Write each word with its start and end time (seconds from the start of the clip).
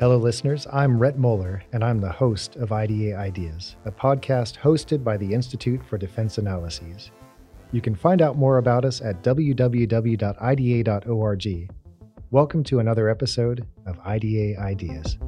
Hello, 0.00 0.16
listeners. 0.16 0.64
I'm 0.72 0.96
Rhett 0.96 1.18
Moeller, 1.18 1.64
and 1.72 1.82
I'm 1.82 2.00
the 2.00 2.08
host 2.08 2.54
of 2.54 2.70
IDA 2.70 3.16
Ideas, 3.16 3.74
a 3.84 3.90
podcast 3.90 4.56
hosted 4.56 5.02
by 5.02 5.16
the 5.16 5.34
Institute 5.34 5.84
for 5.84 5.98
Defense 5.98 6.38
Analyses. 6.38 7.10
You 7.72 7.80
can 7.80 7.96
find 7.96 8.22
out 8.22 8.38
more 8.38 8.58
about 8.58 8.84
us 8.84 9.00
at 9.00 9.24
www.ida.org. 9.24 10.20
Welcome 12.30 12.62
to 12.62 12.78
another 12.78 13.08
episode 13.08 13.66
of 13.86 13.98
IDA 14.04 14.60
Ideas. 14.60 15.18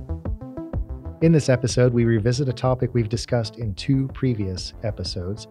In 1.20 1.32
this 1.32 1.48
episode, 1.48 1.92
we 1.92 2.04
revisit 2.04 2.48
a 2.48 2.52
topic 2.52 2.94
we've 2.94 3.08
discussed 3.08 3.56
in 3.56 3.74
two 3.74 4.06
previous 4.14 4.74
episodes 4.84 5.48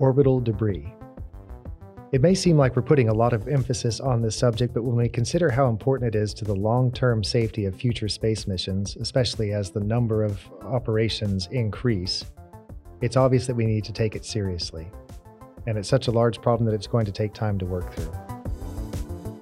orbital 0.00 0.40
debris. 0.40 0.92
It 2.12 2.20
may 2.20 2.34
seem 2.34 2.58
like 2.58 2.76
we're 2.76 2.82
putting 2.82 3.08
a 3.08 3.14
lot 3.14 3.32
of 3.32 3.48
emphasis 3.48 3.98
on 3.98 4.20
this 4.20 4.36
subject, 4.36 4.74
but 4.74 4.82
when 4.82 4.96
we 4.96 5.08
consider 5.08 5.50
how 5.50 5.70
important 5.70 6.14
it 6.14 6.18
is 6.18 6.34
to 6.34 6.44
the 6.44 6.54
long 6.54 6.92
term 6.92 7.24
safety 7.24 7.64
of 7.64 7.74
future 7.74 8.06
space 8.06 8.46
missions, 8.46 8.96
especially 8.96 9.52
as 9.52 9.70
the 9.70 9.80
number 9.80 10.22
of 10.22 10.38
operations 10.60 11.48
increase, 11.52 12.22
it's 13.00 13.16
obvious 13.16 13.46
that 13.46 13.54
we 13.54 13.64
need 13.64 13.82
to 13.84 13.94
take 13.94 14.14
it 14.14 14.26
seriously. 14.26 14.90
And 15.66 15.78
it's 15.78 15.88
such 15.88 16.06
a 16.06 16.10
large 16.10 16.42
problem 16.42 16.66
that 16.66 16.74
it's 16.74 16.86
going 16.86 17.06
to 17.06 17.12
take 17.12 17.32
time 17.32 17.58
to 17.58 17.64
work 17.64 17.94
through. 17.94 18.12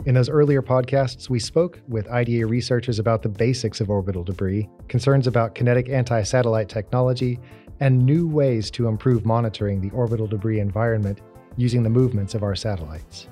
In 0.07 0.15
those 0.15 0.29
earlier 0.29 0.63
podcasts, 0.63 1.29
we 1.29 1.41
spoke 1.41 1.81
with 1.89 2.09
IDA 2.09 2.47
researchers 2.47 3.01
about 3.01 3.23
the 3.23 3.29
basics 3.29 3.81
of 3.81 3.91
orbital 3.91 4.23
debris, 4.23 4.69
concerns 4.87 5.27
about 5.27 5.57
kinetic 5.57 5.89
anti 5.89 6.23
satellite 6.23 6.69
technology, 6.69 7.41
and 7.81 7.99
new 7.99 8.29
ways 8.29 8.71
to 8.71 8.87
improve 8.87 9.27
monitoring 9.27 9.81
the 9.81 9.91
orbital 9.91 10.29
debris 10.29 10.61
environment 10.61 11.21
using 11.57 11.83
the 11.83 11.91
movements 11.91 12.35
of 12.35 12.43
our 12.43 12.55
satellites. 12.55 13.29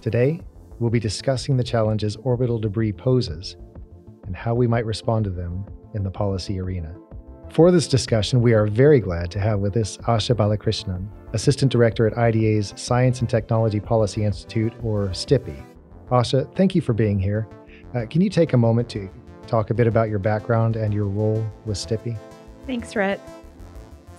Today, 0.00 0.40
we'll 0.78 0.90
be 0.90 1.00
discussing 1.00 1.56
the 1.56 1.64
challenges 1.64 2.16
orbital 2.16 2.58
debris 2.58 2.92
poses 2.92 3.56
and 4.26 4.36
how 4.36 4.54
we 4.54 4.66
might 4.66 4.86
respond 4.86 5.24
to 5.24 5.30
them 5.30 5.64
in 5.94 6.02
the 6.02 6.10
policy 6.10 6.60
arena. 6.60 6.94
For 7.50 7.72
this 7.72 7.88
discussion, 7.88 8.40
we 8.40 8.52
are 8.54 8.66
very 8.66 9.00
glad 9.00 9.30
to 9.32 9.40
have 9.40 9.58
with 9.58 9.76
us 9.76 9.96
Asha 9.98 10.36
Balakrishnan, 10.36 11.08
Assistant 11.32 11.72
Director 11.72 12.06
at 12.06 12.16
IDA's 12.16 12.72
Science 12.76 13.20
and 13.20 13.28
Technology 13.28 13.80
Policy 13.80 14.24
Institute, 14.24 14.72
or 14.84 15.08
STPI. 15.08 15.60
Asha, 16.10 16.54
thank 16.54 16.74
you 16.74 16.80
for 16.80 16.92
being 16.92 17.18
here. 17.18 17.48
Uh, 17.94 18.06
can 18.08 18.20
you 18.20 18.30
take 18.30 18.52
a 18.52 18.56
moment 18.56 18.88
to 18.90 19.10
talk 19.48 19.70
a 19.70 19.74
bit 19.74 19.88
about 19.88 20.08
your 20.08 20.20
background 20.20 20.76
and 20.76 20.94
your 20.94 21.06
role 21.06 21.44
with 21.66 21.76
STPI? 21.76 22.16
Thanks, 22.66 22.94
Rhett. 22.94 23.20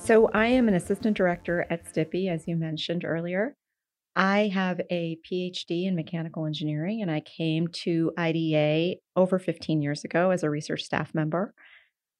So, 0.03 0.31
I 0.33 0.47
am 0.47 0.67
an 0.67 0.73
assistant 0.73 1.15
director 1.15 1.67
at 1.69 1.85
STPI, 1.85 2.27
as 2.27 2.47
you 2.47 2.55
mentioned 2.55 3.05
earlier. 3.05 3.55
I 4.15 4.49
have 4.51 4.81
a 4.89 5.19
PhD 5.23 5.85
in 5.85 5.95
mechanical 5.95 6.47
engineering, 6.47 7.03
and 7.03 7.11
I 7.11 7.21
came 7.21 7.67
to 7.83 8.11
IDA 8.17 8.95
over 9.15 9.37
15 9.37 9.79
years 9.79 10.03
ago 10.03 10.31
as 10.31 10.41
a 10.41 10.49
research 10.49 10.81
staff 10.81 11.13
member. 11.13 11.53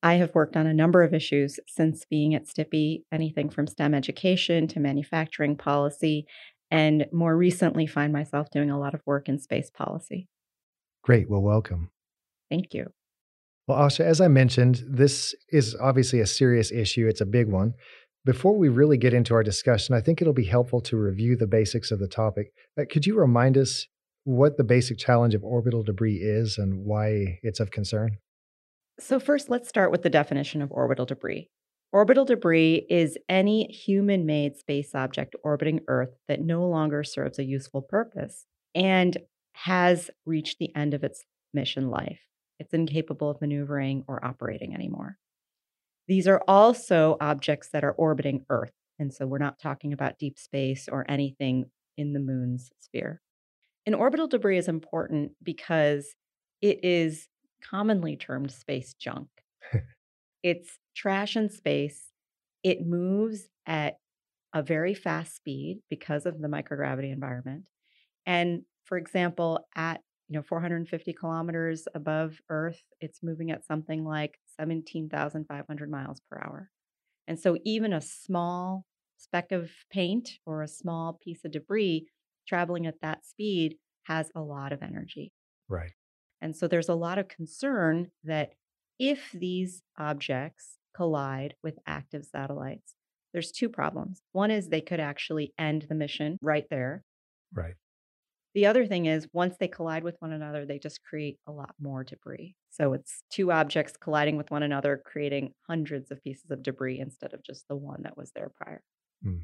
I 0.03 0.13
have 0.13 0.35
worked 0.35 0.55
on 0.55 0.67
a 0.67 0.75
number 0.75 1.01
of 1.01 1.15
issues 1.15 1.59
since 1.67 2.05
being 2.05 2.35
at 2.35 2.45
STPI, 2.45 3.01
anything 3.11 3.49
from 3.49 3.65
STEM 3.65 3.95
education 3.95 4.67
to 4.67 4.79
manufacturing 4.79 5.57
policy, 5.57 6.27
and 6.69 7.07
more 7.11 7.35
recently 7.35 7.87
find 7.87 8.13
myself 8.13 8.51
doing 8.51 8.69
a 8.69 8.79
lot 8.79 8.93
of 8.93 9.01
work 9.07 9.27
in 9.27 9.39
space 9.39 9.71
policy. 9.71 10.27
Great. 11.01 11.27
Well, 11.27 11.41
welcome. 11.41 11.89
Thank 12.47 12.75
you. 12.75 12.91
Well, 13.67 13.77
Asha, 13.77 14.01
as 14.01 14.19
I 14.19 14.27
mentioned, 14.27 14.83
this 14.87 15.35
is 15.49 15.75
obviously 15.79 16.19
a 16.19 16.27
serious 16.27 16.71
issue. 16.71 17.07
It's 17.07 17.21
a 17.21 17.25
big 17.25 17.47
one. 17.47 17.73
Before 18.25 18.57
we 18.57 18.69
really 18.69 18.97
get 18.97 19.13
into 19.13 19.33
our 19.33 19.43
discussion, 19.43 19.95
I 19.95 20.01
think 20.01 20.21
it'll 20.21 20.33
be 20.33 20.45
helpful 20.45 20.81
to 20.81 20.97
review 20.97 21.35
the 21.35 21.47
basics 21.47 21.91
of 21.91 21.99
the 21.99 22.07
topic. 22.07 22.51
Uh, 22.79 22.83
could 22.89 23.05
you 23.05 23.17
remind 23.17 23.57
us 23.57 23.87
what 24.23 24.57
the 24.57 24.63
basic 24.63 24.97
challenge 24.97 25.33
of 25.33 25.43
orbital 25.43 25.83
debris 25.83 26.17
is 26.17 26.57
and 26.57 26.85
why 26.85 27.39
it's 27.41 27.59
of 27.59 27.71
concern? 27.71 28.17
So, 28.99 29.19
first, 29.19 29.49
let's 29.49 29.69
start 29.69 29.91
with 29.91 30.03
the 30.03 30.09
definition 30.09 30.61
of 30.61 30.71
orbital 30.71 31.05
debris. 31.05 31.49
Orbital 31.91 32.25
debris 32.25 32.85
is 32.89 33.17
any 33.27 33.65
human 33.67 34.25
made 34.25 34.55
space 34.55 34.93
object 34.93 35.35
orbiting 35.43 35.81
Earth 35.87 36.15
that 36.27 36.41
no 36.41 36.67
longer 36.67 37.03
serves 37.03 37.39
a 37.39 37.43
useful 37.43 37.81
purpose 37.81 38.45
and 38.75 39.17
has 39.53 40.09
reached 40.25 40.59
the 40.59 40.73
end 40.75 40.93
of 40.93 41.03
its 41.03 41.23
mission 41.53 41.89
life. 41.89 42.19
It's 42.61 42.75
incapable 42.75 43.31
of 43.31 43.41
maneuvering 43.41 44.03
or 44.07 44.23
operating 44.23 44.75
anymore. 44.75 45.17
These 46.07 46.27
are 46.27 46.43
also 46.47 47.17
objects 47.19 47.69
that 47.73 47.83
are 47.83 47.93
orbiting 47.93 48.45
Earth. 48.51 48.71
And 48.99 49.11
so 49.11 49.25
we're 49.25 49.39
not 49.39 49.57
talking 49.57 49.93
about 49.93 50.19
deep 50.19 50.37
space 50.37 50.87
or 50.87 51.03
anything 51.09 51.65
in 51.97 52.13
the 52.13 52.19
moon's 52.19 52.69
sphere. 52.79 53.19
And 53.87 53.95
orbital 53.95 54.27
debris 54.27 54.59
is 54.59 54.67
important 54.67 55.31
because 55.41 56.13
it 56.61 56.85
is 56.85 57.27
commonly 57.63 58.15
termed 58.15 58.51
space 58.51 58.93
junk. 58.93 59.29
it's 60.43 60.77
trash 60.95 61.35
in 61.35 61.49
space. 61.49 62.11
It 62.61 62.85
moves 62.85 63.47
at 63.65 63.97
a 64.53 64.61
very 64.61 64.93
fast 64.93 65.35
speed 65.35 65.79
because 65.89 66.27
of 66.27 66.39
the 66.39 66.47
microgravity 66.47 67.11
environment. 67.11 67.63
And 68.27 68.65
for 68.85 68.99
example, 68.99 69.67
at 69.75 70.01
you 70.31 70.37
know 70.37 70.43
450 70.43 71.11
kilometers 71.11 71.89
above 71.93 72.39
earth 72.49 72.81
it's 73.01 73.21
moving 73.21 73.51
at 73.51 73.65
something 73.65 74.05
like 74.05 74.39
17,500 74.57 75.91
miles 75.91 76.21
per 76.29 76.37
hour. 76.37 76.69
And 77.27 77.37
so 77.37 77.57
even 77.65 77.91
a 77.91 77.99
small 77.99 78.85
speck 79.17 79.51
of 79.51 79.69
paint 79.91 80.29
or 80.45 80.61
a 80.61 80.69
small 80.69 81.19
piece 81.21 81.43
of 81.43 81.51
debris 81.51 82.07
traveling 82.47 82.87
at 82.87 83.01
that 83.01 83.25
speed 83.25 83.75
has 84.03 84.29
a 84.33 84.41
lot 84.41 84.71
of 84.71 84.81
energy. 84.81 85.33
Right. 85.67 85.91
And 86.41 86.55
so 86.55 86.65
there's 86.65 86.89
a 86.89 86.95
lot 86.95 87.19
of 87.19 87.27
concern 87.27 88.07
that 88.23 88.53
if 88.97 89.33
these 89.33 89.83
objects 89.99 90.77
collide 90.95 91.55
with 91.61 91.77
active 91.85 92.23
satellites 92.23 92.95
there's 93.33 93.51
two 93.51 93.69
problems. 93.69 94.21
One 94.31 94.51
is 94.51 94.69
they 94.69 94.81
could 94.81 94.99
actually 95.01 95.53
end 95.57 95.87
the 95.89 95.95
mission 95.95 96.37
right 96.41 96.65
there 96.69 97.03
right 97.53 97.75
the 98.53 98.65
other 98.65 98.85
thing 98.85 99.05
is, 99.05 99.27
once 99.33 99.55
they 99.59 99.67
collide 99.67 100.03
with 100.03 100.15
one 100.19 100.33
another, 100.33 100.65
they 100.65 100.79
just 100.79 101.03
create 101.03 101.37
a 101.47 101.51
lot 101.51 101.73
more 101.79 102.03
debris. 102.03 102.55
So 102.69 102.93
it's 102.93 103.23
two 103.31 103.51
objects 103.51 103.93
colliding 103.97 104.37
with 104.37 104.51
one 104.51 104.63
another, 104.63 105.01
creating 105.05 105.53
hundreds 105.67 106.11
of 106.11 106.23
pieces 106.23 106.51
of 106.51 106.63
debris 106.63 106.99
instead 106.99 107.33
of 107.33 107.43
just 107.43 107.67
the 107.67 107.75
one 107.75 108.01
that 108.03 108.17
was 108.17 108.31
there 108.35 108.51
prior. 108.57 108.81
Hmm. 109.23 109.37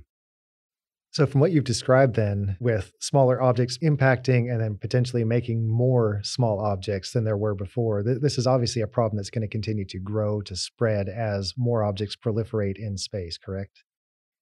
So, 1.11 1.25
from 1.25 1.41
what 1.41 1.51
you've 1.51 1.63
described, 1.63 2.15
then, 2.15 2.57
with 2.59 2.91
smaller 2.99 3.41
objects 3.41 3.79
impacting 3.79 4.51
and 4.51 4.61
then 4.61 4.77
potentially 4.77 5.23
making 5.23 5.67
more 5.67 6.19
small 6.23 6.59
objects 6.59 7.13
than 7.13 7.23
there 7.23 7.37
were 7.37 7.55
before, 7.55 8.03
th- 8.03 8.21
this 8.21 8.37
is 8.37 8.45
obviously 8.45 8.81
a 8.81 8.87
problem 8.87 9.17
that's 9.17 9.31
going 9.31 9.41
to 9.41 9.47
continue 9.47 9.85
to 9.85 9.99
grow, 9.99 10.41
to 10.41 10.55
spread 10.55 11.09
as 11.09 11.53
more 11.57 11.83
objects 11.83 12.15
proliferate 12.15 12.77
in 12.77 12.97
space, 12.97 13.37
correct? 13.37 13.83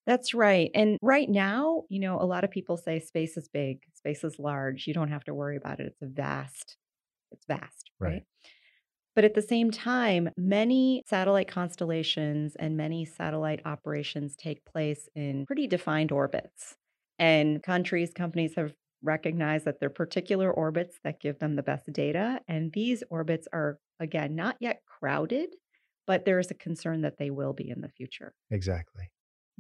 That's 0.05 0.33
right. 0.33 0.69
And 0.75 0.97
right 1.01 1.29
now, 1.29 1.83
you 1.89 1.99
know, 1.99 2.19
a 2.19 2.25
lot 2.25 2.43
of 2.43 2.51
people 2.51 2.77
say 2.77 2.99
space 2.99 3.37
is 3.37 3.47
big, 3.47 3.83
space 3.93 4.23
is 4.23 4.37
large. 4.37 4.85
You 4.87 4.93
don't 4.93 5.09
have 5.09 5.23
to 5.25 5.33
worry 5.33 5.57
about 5.57 5.79
it. 5.79 5.87
It's 5.87 6.01
a 6.01 6.07
vast, 6.07 6.77
it's 7.31 7.45
vast, 7.47 7.91
right? 7.99 8.11
right? 8.11 8.23
But 9.15 9.23
at 9.23 9.33
the 9.33 9.41
same 9.41 9.71
time, 9.71 10.29
many 10.37 11.01
satellite 11.05 11.47
constellations 11.47 12.55
and 12.57 12.75
many 12.77 13.05
satellite 13.05 13.61
operations 13.65 14.35
take 14.35 14.65
place 14.65 15.07
in 15.15 15.45
pretty 15.45 15.67
defined 15.67 16.11
orbits. 16.11 16.75
And 17.17 17.63
countries, 17.63 18.11
companies 18.13 18.55
have 18.55 18.73
recognized 19.01 19.65
that 19.65 19.79
they're 19.79 19.89
particular 19.89 20.51
orbits 20.51 20.99
that 21.03 21.21
give 21.21 21.39
them 21.39 21.55
the 21.55 21.63
best 21.63 21.91
data. 21.93 22.41
And 22.47 22.73
these 22.73 23.03
orbits 23.09 23.47
are, 23.53 23.79
again, 23.99 24.35
not 24.35 24.57
yet 24.59 24.81
crowded, 24.85 25.55
but 26.05 26.25
there 26.25 26.39
is 26.39 26.51
a 26.51 26.55
concern 26.55 27.01
that 27.01 27.17
they 27.17 27.29
will 27.29 27.53
be 27.53 27.69
in 27.69 27.81
the 27.81 27.89
future. 27.89 28.33
Exactly. 28.51 29.11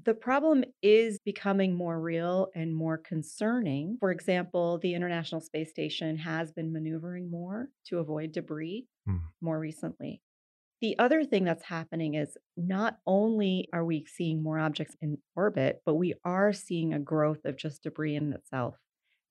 The 0.03 0.13
problem 0.13 0.65
is 0.81 1.19
becoming 1.19 1.73
more 1.73 1.99
real 1.99 2.49
and 2.53 2.75
more 2.75 2.97
concerning. 2.97 3.97
For 3.99 4.11
example, 4.11 4.77
the 4.81 4.93
International 4.93 5.39
Space 5.39 5.69
Station 5.69 6.17
has 6.17 6.51
been 6.51 6.73
maneuvering 6.73 7.31
more 7.31 7.69
to 7.87 7.99
avoid 7.99 8.33
debris 8.33 8.87
mm. 9.07 9.19
more 9.41 9.57
recently. 9.57 10.21
The 10.81 10.99
other 10.99 11.23
thing 11.23 11.45
that's 11.45 11.63
happening 11.63 12.15
is 12.15 12.37
not 12.57 12.97
only 13.07 13.69
are 13.71 13.85
we 13.85 14.05
seeing 14.05 14.43
more 14.43 14.59
objects 14.59 14.95
in 15.01 15.17
orbit, 15.35 15.81
but 15.85 15.95
we 15.95 16.13
are 16.25 16.51
seeing 16.51 16.93
a 16.93 16.99
growth 16.99 17.45
of 17.45 17.57
just 17.57 17.83
debris 17.83 18.15
in 18.15 18.33
itself. 18.33 18.75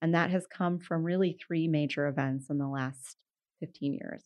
And 0.01 0.13
that 0.15 0.31
has 0.31 0.47
come 0.47 0.79
from 0.79 1.03
really 1.03 1.37
three 1.45 1.67
major 1.67 2.07
events 2.07 2.49
in 2.49 2.57
the 2.57 2.67
last 2.67 3.17
15 3.59 3.93
years. 3.93 4.23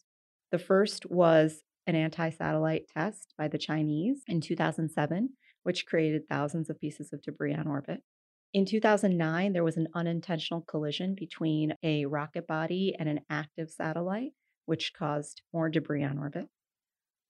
The 0.51 0.59
first 0.59 1.05
was 1.09 1.61
an 1.85 1.95
anti 1.95 2.29
satellite 2.29 2.87
test 2.87 3.33
by 3.37 3.47
the 3.47 3.57
Chinese 3.57 4.23
in 4.27 4.41
2007 4.41 5.29
which 5.63 5.85
created 5.85 6.27
thousands 6.27 6.69
of 6.69 6.79
pieces 6.79 7.11
of 7.13 7.21
debris 7.21 7.53
on 7.53 7.67
orbit. 7.67 8.01
In 8.53 8.65
2009, 8.65 9.53
there 9.53 9.63
was 9.63 9.77
an 9.77 9.87
unintentional 9.93 10.61
collision 10.61 11.15
between 11.15 11.75
a 11.83 12.05
rocket 12.05 12.47
body 12.47 12.95
and 12.97 13.07
an 13.07 13.19
active 13.29 13.69
satellite, 13.69 14.31
which 14.65 14.93
caused 14.97 15.41
more 15.53 15.69
debris 15.69 16.03
on 16.03 16.17
orbit. 16.17 16.47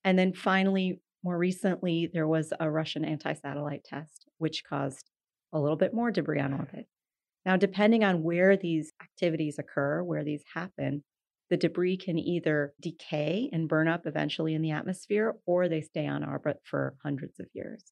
And 0.05 0.17
then 0.17 0.33
finally, 0.33 1.01
more 1.23 1.37
recently, 1.37 2.09
there 2.13 2.27
was 2.27 2.53
a 2.57 2.71
Russian 2.71 3.03
anti 3.03 3.33
satellite 3.33 3.83
test, 3.83 4.25
which 4.37 4.63
caused 4.63 5.09
a 5.51 5.59
little 5.59 5.75
bit 5.75 5.93
more 5.93 6.11
debris 6.11 6.39
on 6.39 6.53
orbit. 6.53 6.87
Now, 7.45 7.57
depending 7.57 8.03
on 8.03 8.23
where 8.23 8.55
these 8.55 8.93
activities 9.01 9.59
occur, 9.59 10.03
where 10.03 10.23
these 10.23 10.43
happen, 10.53 11.03
the 11.49 11.57
debris 11.57 11.97
can 11.97 12.17
either 12.17 12.73
decay 12.79 13.49
and 13.51 13.67
burn 13.67 13.87
up 13.87 14.05
eventually 14.05 14.53
in 14.53 14.61
the 14.61 14.71
atmosphere, 14.71 15.35
or 15.45 15.67
they 15.67 15.81
stay 15.81 16.05
on 16.07 16.23
orbit 16.23 16.57
for 16.63 16.95
hundreds 17.03 17.39
of 17.39 17.47
years. 17.53 17.83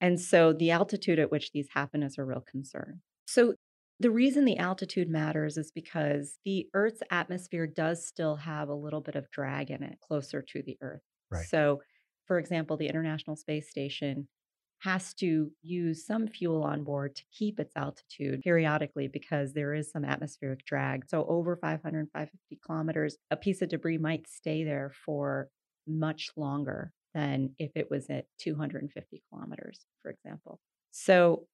And 0.00 0.20
so 0.20 0.52
the 0.52 0.70
altitude 0.70 1.18
at 1.18 1.30
which 1.30 1.52
these 1.52 1.68
happen 1.74 2.02
is 2.02 2.16
a 2.18 2.24
real 2.24 2.40
concern. 2.40 3.00
So 3.26 3.54
the 4.00 4.10
reason 4.10 4.46
the 4.46 4.56
altitude 4.56 5.10
matters 5.10 5.58
is 5.58 5.70
because 5.70 6.38
the 6.44 6.66
Earth's 6.72 7.02
atmosphere 7.10 7.66
does 7.66 8.06
still 8.06 8.36
have 8.36 8.70
a 8.70 8.74
little 8.74 9.02
bit 9.02 9.14
of 9.14 9.30
drag 9.30 9.70
in 9.70 9.82
it 9.82 9.98
closer 10.00 10.40
to 10.40 10.62
the 10.62 10.78
Earth. 10.80 11.02
Right. 11.30 11.44
So, 11.46 11.82
for 12.26 12.38
example, 12.38 12.78
the 12.78 12.88
International 12.88 13.36
Space 13.36 13.68
Station 13.68 14.26
has 14.78 15.12
to 15.12 15.50
use 15.60 16.06
some 16.06 16.26
fuel 16.26 16.62
on 16.64 16.82
board 16.82 17.14
to 17.14 17.22
keep 17.30 17.60
its 17.60 17.76
altitude 17.76 18.40
periodically 18.40 19.06
because 19.06 19.52
there 19.52 19.74
is 19.74 19.90
some 19.90 20.06
atmospheric 20.06 20.64
drag. 20.64 21.04
So, 21.06 21.26
over 21.28 21.56
500, 21.56 22.08
550 22.10 22.58
kilometers, 22.64 23.18
a 23.30 23.36
piece 23.36 23.60
of 23.60 23.68
debris 23.68 23.98
might 23.98 24.26
stay 24.26 24.64
there 24.64 24.92
for 25.04 25.50
much 25.86 26.30
longer 26.36 26.94
than 27.14 27.54
if 27.58 27.70
it 27.74 27.90
was 27.90 28.08
at 28.10 28.26
250 28.38 29.22
kilometers, 29.28 29.86
for 30.02 30.10
example. 30.10 30.60
So, 30.90 31.46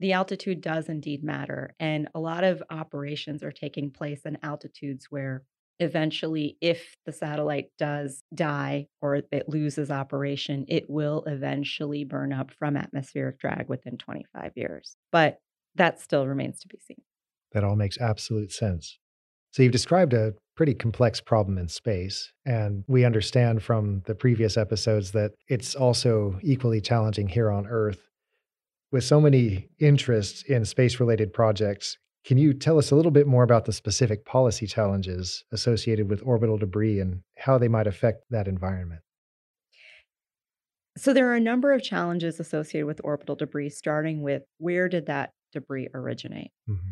the 0.00 0.12
altitude 0.14 0.62
does 0.62 0.88
indeed 0.88 1.22
matter. 1.22 1.74
And 1.78 2.08
a 2.14 2.20
lot 2.20 2.42
of 2.42 2.62
operations 2.70 3.42
are 3.42 3.52
taking 3.52 3.90
place 3.90 4.22
in 4.24 4.38
altitudes 4.42 5.08
where 5.10 5.44
eventually, 5.78 6.56
if 6.60 6.96
the 7.04 7.12
satellite 7.12 7.70
does 7.78 8.22
die 8.34 8.86
or 9.02 9.22
it 9.30 9.48
loses 9.48 9.90
operation, 9.90 10.64
it 10.68 10.88
will 10.88 11.22
eventually 11.26 12.04
burn 12.04 12.32
up 12.32 12.50
from 12.50 12.76
atmospheric 12.76 13.38
drag 13.38 13.68
within 13.68 13.98
25 13.98 14.52
years. 14.56 14.96
But 15.12 15.38
that 15.74 16.00
still 16.00 16.26
remains 16.26 16.60
to 16.60 16.68
be 16.68 16.78
seen. 16.78 17.02
That 17.52 17.64
all 17.64 17.76
makes 17.76 17.98
absolute 18.00 18.52
sense. 18.52 18.98
So, 19.52 19.62
you've 19.62 19.72
described 19.72 20.14
a 20.14 20.32
pretty 20.60 20.74
complex 20.74 21.22
problem 21.22 21.56
in 21.56 21.66
space. 21.68 22.34
And 22.44 22.84
we 22.86 23.06
understand 23.06 23.62
from 23.62 24.02
the 24.04 24.14
previous 24.14 24.58
episodes 24.58 25.12
that 25.12 25.32
it's 25.48 25.74
also 25.74 26.38
equally 26.42 26.82
challenging 26.82 27.28
here 27.28 27.50
on 27.50 27.66
Earth. 27.66 28.10
With 28.92 29.02
so 29.02 29.22
many 29.22 29.70
interests 29.78 30.42
in 30.42 30.66
space 30.66 31.00
related 31.00 31.32
projects, 31.32 31.96
can 32.26 32.36
you 32.36 32.52
tell 32.52 32.76
us 32.76 32.90
a 32.90 32.94
little 32.94 33.10
bit 33.10 33.26
more 33.26 33.42
about 33.42 33.64
the 33.64 33.72
specific 33.72 34.26
policy 34.26 34.66
challenges 34.66 35.44
associated 35.50 36.10
with 36.10 36.20
orbital 36.26 36.58
debris 36.58 37.00
and 37.00 37.22
how 37.38 37.56
they 37.56 37.68
might 37.68 37.86
affect 37.86 38.24
that 38.28 38.46
environment? 38.46 39.00
So, 40.98 41.14
there 41.14 41.30
are 41.30 41.36
a 41.36 41.40
number 41.40 41.72
of 41.72 41.82
challenges 41.82 42.38
associated 42.38 42.84
with 42.84 43.00
orbital 43.02 43.34
debris, 43.34 43.70
starting 43.70 44.20
with 44.20 44.42
where 44.58 44.90
did 44.90 45.06
that 45.06 45.32
debris 45.54 45.88
originate? 45.94 46.50
Mm-hmm. 46.68 46.90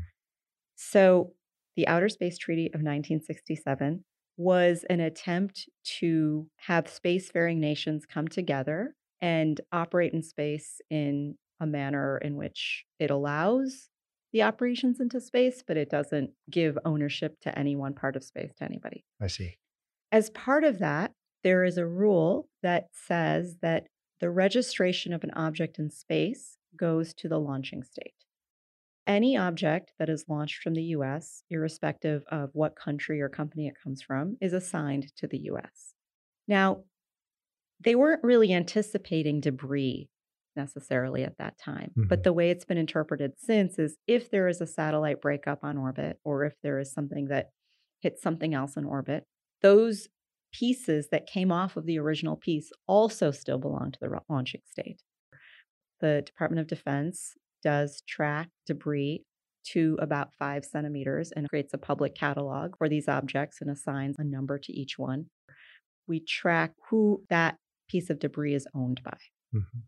So, 0.76 1.34
the 1.78 1.86
Outer 1.86 2.08
Space 2.08 2.36
Treaty 2.38 2.66
of 2.66 2.80
1967 2.80 4.02
was 4.36 4.84
an 4.90 4.98
attempt 4.98 5.68
to 6.00 6.48
have 6.56 6.86
spacefaring 6.86 7.58
nations 7.58 8.04
come 8.04 8.26
together 8.26 8.96
and 9.20 9.60
operate 9.70 10.12
in 10.12 10.20
space 10.20 10.80
in 10.90 11.36
a 11.60 11.66
manner 11.66 12.18
in 12.18 12.34
which 12.34 12.84
it 12.98 13.12
allows 13.12 13.90
the 14.32 14.42
operations 14.42 14.98
into 14.98 15.20
space, 15.20 15.62
but 15.64 15.76
it 15.76 15.88
doesn't 15.88 16.30
give 16.50 16.76
ownership 16.84 17.38
to 17.42 17.56
any 17.56 17.76
one 17.76 17.94
part 17.94 18.16
of 18.16 18.24
space 18.24 18.52
to 18.56 18.64
anybody. 18.64 19.04
I 19.22 19.28
see. 19.28 19.58
As 20.10 20.30
part 20.30 20.64
of 20.64 20.80
that, 20.80 21.12
there 21.44 21.62
is 21.62 21.78
a 21.78 21.86
rule 21.86 22.48
that 22.60 22.88
says 22.92 23.58
that 23.62 23.86
the 24.18 24.30
registration 24.30 25.12
of 25.12 25.22
an 25.22 25.30
object 25.30 25.78
in 25.78 25.90
space 25.90 26.58
goes 26.76 27.14
to 27.14 27.28
the 27.28 27.38
launching 27.38 27.84
state. 27.84 28.14
Any 29.08 29.38
object 29.38 29.94
that 29.98 30.10
is 30.10 30.26
launched 30.28 30.62
from 30.62 30.74
the 30.74 30.82
US, 30.82 31.42
irrespective 31.48 32.22
of 32.30 32.50
what 32.52 32.76
country 32.76 33.22
or 33.22 33.30
company 33.30 33.66
it 33.66 33.74
comes 33.82 34.02
from, 34.02 34.36
is 34.40 34.52
assigned 34.52 35.06
to 35.16 35.26
the 35.26 35.38
US. 35.50 35.94
Now, 36.46 36.84
they 37.82 37.94
weren't 37.94 38.22
really 38.22 38.52
anticipating 38.52 39.40
debris 39.40 40.10
necessarily 40.56 41.24
at 41.24 41.38
that 41.38 41.58
time. 41.58 41.92
Mm-hmm. 41.96 42.08
But 42.08 42.24
the 42.24 42.32
way 42.34 42.50
it's 42.50 42.66
been 42.66 42.76
interpreted 42.76 43.32
since 43.38 43.78
is 43.78 43.96
if 44.06 44.30
there 44.30 44.46
is 44.46 44.60
a 44.60 44.66
satellite 44.66 45.22
breakup 45.22 45.60
on 45.62 45.78
orbit, 45.78 46.18
or 46.22 46.44
if 46.44 46.54
there 46.62 46.78
is 46.78 46.92
something 46.92 47.28
that 47.28 47.50
hits 48.00 48.20
something 48.20 48.52
else 48.52 48.76
in 48.76 48.84
orbit, 48.84 49.24
those 49.62 50.08
pieces 50.52 51.08
that 51.12 51.26
came 51.26 51.50
off 51.50 51.76
of 51.76 51.86
the 51.86 51.98
original 51.98 52.36
piece 52.36 52.70
also 52.86 53.30
still 53.30 53.58
belong 53.58 53.92
to 53.92 53.98
the 54.00 54.20
launching 54.28 54.60
state. 54.70 55.02
The 56.00 56.22
Department 56.26 56.60
of 56.60 56.66
Defense 56.66 57.34
does 57.62 58.02
track 58.06 58.48
debris 58.66 59.22
to 59.72 59.98
about 60.00 60.32
five 60.38 60.64
centimeters 60.64 61.32
and 61.32 61.48
creates 61.48 61.74
a 61.74 61.78
public 61.78 62.14
catalog 62.14 62.76
for 62.78 62.88
these 62.88 63.08
objects 63.08 63.60
and 63.60 63.70
assigns 63.70 64.16
a 64.18 64.24
number 64.24 64.58
to 64.58 64.72
each 64.72 64.98
one. 64.98 65.26
We 66.06 66.20
track 66.20 66.72
who 66.88 67.22
that 67.28 67.56
piece 67.88 68.10
of 68.10 68.18
debris 68.18 68.54
is 68.54 68.66
owned 68.74 69.02
by. 69.04 69.18
Mm-hmm. 69.54 69.80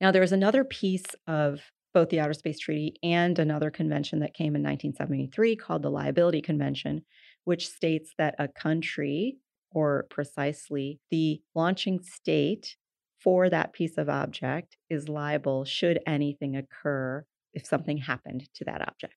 Now, 0.00 0.10
there 0.12 0.22
was 0.22 0.32
another 0.32 0.64
piece 0.64 1.04
of 1.26 1.60
both 1.92 2.08
the 2.08 2.20
Outer 2.20 2.34
Space 2.34 2.58
Treaty 2.58 2.94
and 3.02 3.38
another 3.38 3.70
convention 3.70 4.20
that 4.20 4.34
came 4.34 4.54
in 4.54 4.62
1973 4.62 5.56
called 5.56 5.82
the 5.82 5.90
Liability 5.90 6.40
Convention, 6.40 7.02
which 7.44 7.68
states 7.68 8.12
that 8.16 8.34
a 8.38 8.48
country, 8.48 9.38
or 9.72 10.06
precisely 10.08 11.00
the 11.10 11.40
launching 11.54 12.00
state 12.00 12.76
for 13.22 13.50
that 13.50 13.72
piece 13.72 13.98
of 13.98 14.08
object, 14.08 14.76
is 14.88 15.08
liable 15.08 15.64
should 15.64 16.00
anything 16.06 16.56
occur 16.56 17.24
if 17.52 17.66
something 17.66 17.98
happened 17.98 18.48
to 18.54 18.64
that 18.64 18.82
object. 18.82 19.14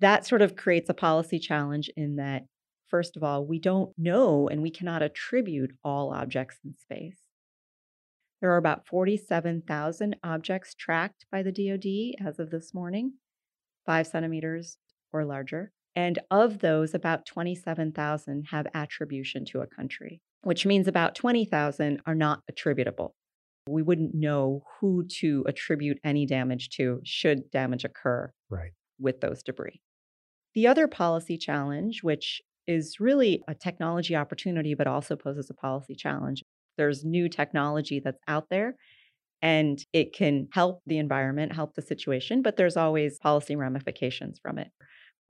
That 0.00 0.26
sort 0.26 0.42
of 0.42 0.56
creates 0.56 0.90
a 0.90 0.94
policy 0.94 1.38
challenge 1.38 1.90
in 1.96 2.16
that, 2.16 2.44
first 2.88 3.16
of 3.16 3.22
all, 3.22 3.46
we 3.46 3.58
don't 3.58 3.92
know 3.96 4.48
and 4.48 4.62
we 4.62 4.70
cannot 4.70 5.02
attribute 5.02 5.72
all 5.82 6.12
objects 6.12 6.58
in 6.64 6.74
space. 6.74 7.18
There 8.40 8.50
are 8.50 8.58
about 8.58 8.86
47,000 8.86 10.16
objects 10.22 10.74
tracked 10.74 11.24
by 11.32 11.42
the 11.42 11.52
DoD 11.52 12.26
as 12.26 12.38
of 12.38 12.50
this 12.50 12.74
morning, 12.74 13.14
five 13.86 14.06
centimeters 14.06 14.76
or 15.12 15.24
larger. 15.24 15.72
And 15.94 16.18
of 16.30 16.58
those, 16.58 16.92
about 16.92 17.24
27,000 17.24 18.48
have 18.50 18.66
attribution 18.74 19.46
to 19.46 19.60
a 19.60 19.66
country, 19.66 20.20
which 20.46 20.64
means 20.64 20.86
about 20.86 21.16
20,000 21.16 22.00
are 22.06 22.14
not 22.14 22.40
attributable. 22.48 23.16
We 23.68 23.82
wouldn't 23.82 24.14
know 24.14 24.62
who 24.78 25.04
to 25.18 25.44
attribute 25.48 25.98
any 26.04 26.24
damage 26.24 26.68
to 26.76 27.00
should 27.04 27.50
damage 27.50 27.84
occur 27.84 28.30
right. 28.48 28.70
with 29.00 29.20
those 29.20 29.42
debris. 29.42 29.80
The 30.54 30.68
other 30.68 30.86
policy 30.86 31.36
challenge, 31.36 32.04
which 32.04 32.40
is 32.68 33.00
really 33.00 33.42
a 33.48 33.56
technology 33.56 34.14
opportunity, 34.14 34.76
but 34.76 34.86
also 34.86 35.16
poses 35.16 35.50
a 35.50 35.54
policy 35.54 35.96
challenge, 35.96 36.44
there's 36.78 37.04
new 37.04 37.28
technology 37.28 37.98
that's 37.98 38.22
out 38.28 38.44
there 38.48 38.76
and 39.42 39.84
it 39.92 40.14
can 40.14 40.46
help 40.52 40.80
the 40.86 40.98
environment, 40.98 41.56
help 41.56 41.74
the 41.74 41.82
situation, 41.82 42.40
but 42.42 42.56
there's 42.56 42.76
always 42.76 43.18
policy 43.18 43.56
ramifications 43.56 44.38
from 44.40 44.58
it. 44.58 44.68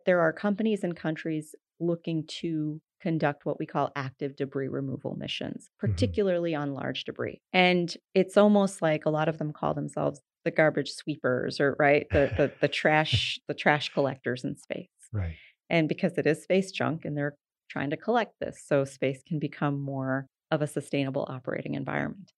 There 0.04 0.20
are 0.20 0.35
companies 0.35 0.85
and 0.85 0.94
countries 0.94 1.54
looking 1.80 2.25
to 2.42 2.82
conduct 3.00 3.46
what 3.46 3.58
we 3.58 3.66
call 3.66 3.90
active 3.96 4.36
debris 4.36 4.68
removal 4.68 5.16
missions, 5.16 5.64
mm-hmm. 5.64 5.92
particularly 5.92 6.52
mm-hmm. 6.52 6.62
on 6.62 6.74
large 6.74 7.04
debris. 7.04 7.40
And 7.52 7.94
it's 8.14 8.36
almost 8.36 8.82
like 8.82 9.06
a 9.06 9.10
lot 9.10 9.28
of 9.28 9.38
them 9.38 9.52
call 9.52 9.74
themselves 9.74 10.20
the 10.44 10.50
garbage 10.50 10.92
sweepers 10.92 11.60
or 11.60 11.74
right 11.78 12.06
the 12.10 12.30
the, 12.36 12.52
the 12.60 12.68
trash 12.80 13.38
the 13.48 13.54
trash 13.54 13.92
collectors 13.92 14.44
in 14.44 14.56
space. 14.56 14.88
Right. 15.12 15.36
And 15.68 15.88
because 15.88 16.16
it 16.18 16.26
is 16.26 16.42
space 16.42 16.70
junk 16.70 17.04
and 17.04 17.16
they're 17.16 17.36
trying 17.68 17.90
to 17.90 17.96
collect 17.96 18.34
this 18.40 18.62
so 18.64 18.84
space 18.84 19.22
can 19.26 19.38
become 19.38 19.80
more 19.80 20.26
of 20.50 20.62
a 20.62 20.66
sustainable 20.66 21.26
operating 21.28 21.74
environment. 21.74 22.32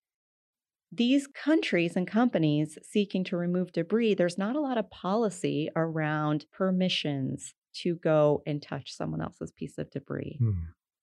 These 0.91 1.27
countries 1.27 1.97
and 1.97 2.07
companies 2.07 2.79
seeking 2.83 3.23
to 3.25 3.37
remove 3.37 3.73
debris, 3.73 4.15
there's 4.15 4.39
not 4.39 4.57
a 4.57 4.61
lot 4.61 4.79
of 4.79 4.91
policy 4.91 5.69
around 5.77 6.47
permissions 6.51 7.53
to 7.83 7.97
go 7.97 8.43
and 8.47 8.63
touch 8.63 8.95
someone 8.95 9.21
else's 9.21 9.53
piece 9.53 9.79
of 9.79 9.91
debris. 9.91 10.37
Hmm. 10.39 10.53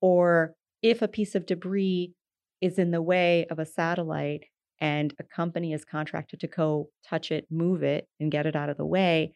Or 0.01 0.53
if 0.81 1.01
a 1.01 1.07
piece 1.07 1.35
of 1.35 1.45
debris 1.45 2.13
is 2.61 2.77
in 2.77 2.91
the 2.91 3.01
way 3.01 3.45
of 3.49 3.59
a 3.59 3.65
satellite 3.65 4.45
and 4.79 5.13
a 5.19 5.23
company 5.23 5.73
is 5.73 5.85
contracted 5.85 6.39
to 6.41 6.47
go 6.47 6.89
touch 7.07 7.31
it, 7.31 7.47
move 7.49 7.83
it, 7.83 8.07
and 8.19 8.31
get 8.31 8.45
it 8.45 8.55
out 8.55 8.69
of 8.69 8.77
the 8.77 8.85
way, 8.85 9.33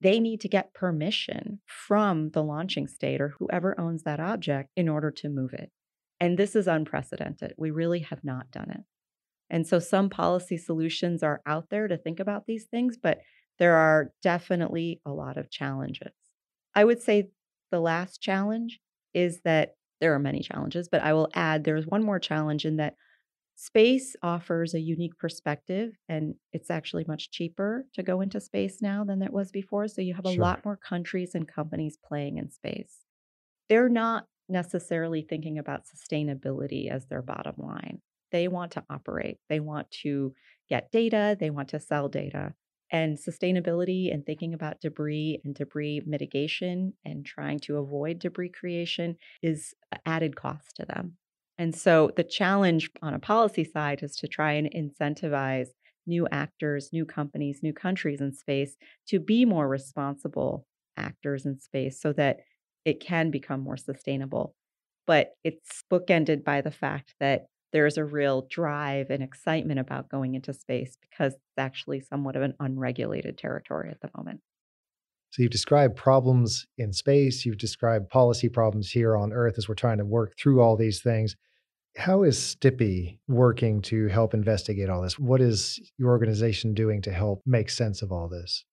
they 0.00 0.18
need 0.18 0.40
to 0.40 0.48
get 0.48 0.74
permission 0.74 1.60
from 1.66 2.30
the 2.30 2.42
launching 2.42 2.88
state 2.88 3.20
or 3.20 3.34
whoever 3.38 3.78
owns 3.78 4.02
that 4.02 4.18
object 4.18 4.70
in 4.76 4.88
order 4.88 5.10
to 5.10 5.28
move 5.28 5.52
it. 5.52 5.70
And 6.20 6.38
this 6.38 6.56
is 6.56 6.66
unprecedented. 6.66 7.54
We 7.56 7.70
really 7.70 8.00
have 8.00 8.24
not 8.24 8.50
done 8.50 8.70
it. 8.70 8.84
And 9.50 9.66
so 9.66 9.78
some 9.78 10.08
policy 10.08 10.56
solutions 10.56 11.22
are 11.22 11.42
out 11.46 11.66
there 11.70 11.86
to 11.86 11.96
think 11.96 12.18
about 12.18 12.46
these 12.46 12.64
things, 12.64 12.96
but 13.00 13.18
there 13.58 13.74
are 13.74 14.10
definitely 14.22 15.00
a 15.06 15.12
lot 15.12 15.36
of 15.36 15.50
challenges. 15.50 16.12
I 16.74 16.84
would 16.84 17.00
say 17.00 17.28
the 17.70 17.80
last 17.80 18.20
challenge 18.20 18.80
is 19.14 19.40
that 19.44 19.74
there 20.00 20.14
are 20.14 20.18
many 20.18 20.40
challenges, 20.40 20.88
but 20.88 21.02
I 21.02 21.12
will 21.12 21.28
add 21.34 21.64
there's 21.64 21.86
one 21.86 22.02
more 22.02 22.18
challenge 22.18 22.64
in 22.64 22.76
that 22.76 22.94
space 23.54 24.16
offers 24.22 24.74
a 24.74 24.80
unique 24.80 25.16
perspective 25.18 25.92
and 26.08 26.34
it's 26.52 26.70
actually 26.70 27.04
much 27.06 27.30
cheaper 27.30 27.86
to 27.94 28.02
go 28.02 28.20
into 28.20 28.40
space 28.40 28.78
now 28.80 29.04
than 29.04 29.22
it 29.22 29.32
was 29.32 29.52
before. 29.52 29.86
So 29.88 30.00
you 30.00 30.14
have 30.14 30.26
a 30.26 30.32
sure. 30.32 30.42
lot 30.42 30.64
more 30.64 30.76
countries 30.76 31.34
and 31.34 31.46
companies 31.46 31.98
playing 32.04 32.38
in 32.38 32.50
space. 32.50 33.04
They're 33.68 33.88
not 33.88 34.26
necessarily 34.48 35.22
thinking 35.22 35.58
about 35.58 35.84
sustainability 35.84 36.90
as 36.90 37.06
their 37.06 37.22
bottom 37.22 37.54
line. 37.58 38.00
They 38.32 38.48
want 38.48 38.72
to 38.72 38.84
operate, 38.90 39.38
they 39.48 39.60
want 39.60 39.90
to 40.02 40.34
get 40.68 40.90
data, 40.90 41.36
they 41.38 41.50
want 41.50 41.68
to 41.68 41.80
sell 41.80 42.08
data. 42.08 42.54
And 42.92 43.16
sustainability 43.16 44.12
and 44.12 44.24
thinking 44.24 44.52
about 44.52 44.82
debris 44.82 45.40
and 45.44 45.54
debris 45.54 46.02
mitigation 46.04 46.92
and 47.06 47.24
trying 47.24 47.58
to 47.60 47.78
avoid 47.78 48.18
debris 48.18 48.50
creation 48.50 49.16
is 49.42 49.74
added 50.04 50.36
cost 50.36 50.76
to 50.76 50.84
them. 50.84 51.16
And 51.56 51.74
so 51.74 52.10
the 52.16 52.24
challenge 52.24 52.90
on 53.00 53.14
a 53.14 53.18
policy 53.18 53.64
side 53.64 54.02
is 54.02 54.14
to 54.16 54.28
try 54.28 54.52
and 54.52 54.70
incentivize 54.70 55.68
new 56.06 56.28
actors, 56.30 56.90
new 56.92 57.06
companies, 57.06 57.60
new 57.62 57.72
countries 57.72 58.20
in 58.20 58.32
space 58.32 58.76
to 59.08 59.18
be 59.18 59.44
more 59.46 59.68
responsible 59.68 60.66
actors 60.96 61.46
in 61.46 61.58
space 61.58 62.00
so 62.00 62.12
that 62.12 62.40
it 62.84 63.00
can 63.00 63.30
become 63.30 63.60
more 63.60 63.76
sustainable. 63.76 64.54
But 65.06 65.32
it's 65.44 65.82
bookended 65.90 66.44
by 66.44 66.60
the 66.60 66.70
fact 66.70 67.14
that 67.20 67.46
there's 67.72 67.96
a 67.96 68.04
real 68.04 68.46
drive 68.50 69.10
and 69.10 69.22
excitement 69.22 69.80
about 69.80 70.08
going 70.08 70.34
into 70.34 70.52
space 70.52 70.96
because 71.00 71.34
it's 71.34 71.58
actually 71.58 72.00
somewhat 72.00 72.36
of 72.36 72.42
an 72.42 72.54
unregulated 72.60 73.38
territory 73.38 73.90
at 73.90 74.00
the 74.00 74.10
moment. 74.16 74.40
So 75.30 75.42
you've 75.42 75.50
described 75.50 75.96
problems 75.96 76.66
in 76.76 76.92
space, 76.92 77.46
you've 77.46 77.56
described 77.56 78.10
policy 78.10 78.50
problems 78.50 78.90
here 78.90 79.16
on 79.16 79.32
Earth 79.32 79.54
as 79.56 79.66
we're 79.66 79.74
trying 79.74 79.98
to 79.98 80.04
work 80.04 80.34
through 80.38 80.60
all 80.60 80.76
these 80.76 81.00
things. 81.00 81.36
How 81.96 82.22
is 82.22 82.38
STPI 82.38 83.18
working 83.28 83.80
to 83.82 84.08
help 84.08 84.34
investigate 84.34 84.90
all 84.90 85.02
this? 85.02 85.18
What 85.18 85.40
is 85.40 85.80
your 85.98 86.10
organization 86.10 86.74
doing 86.74 87.00
to 87.02 87.12
help 87.12 87.40
make 87.46 87.70
sense 87.70 88.02
of 88.02 88.12
all 88.12 88.28
this? 88.28 88.64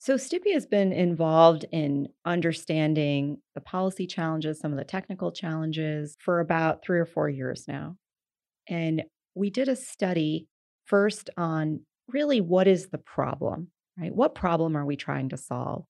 So, 0.00 0.14
STPI 0.14 0.52
has 0.54 0.64
been 0.64 0.92
involved 0.92 1.66
in 1.72 2.08
understanding 2.24 3.38
the 3.54 3.60
policy 3.60 4.06
challenges, 4.06 4.60
some 4.60 4.70
of 4.70 4.78
the 4.78 4.84
technical 4.84 5.32
challenges 5.32 6.16
for 6.20 6.40
about 6.40 6.84
three 6.84 7.00
or 7.00 7.06
four 7.06 7.28
years 7.28 7.64
now. 7.66 7.96
And 8.68 9.02
we 9.34 9.50
did 9.50 9.68
a 9.68 9.76
study 9.76 10.46
first 10.84 11.30
on 11.36 11.80
really 12.08 12.40
what 12.40 12.66
is 12.66 12.88
the 12.88 12.98
problem, 12.98 13.68
right? 13.98 14.14
What 14.14 14.34
problem 14.34 14.76
are 14.76 14.86
we 14.86 14.96
trying 14.96 15.28
to 15.30 15.36
solve? 15.36 15.84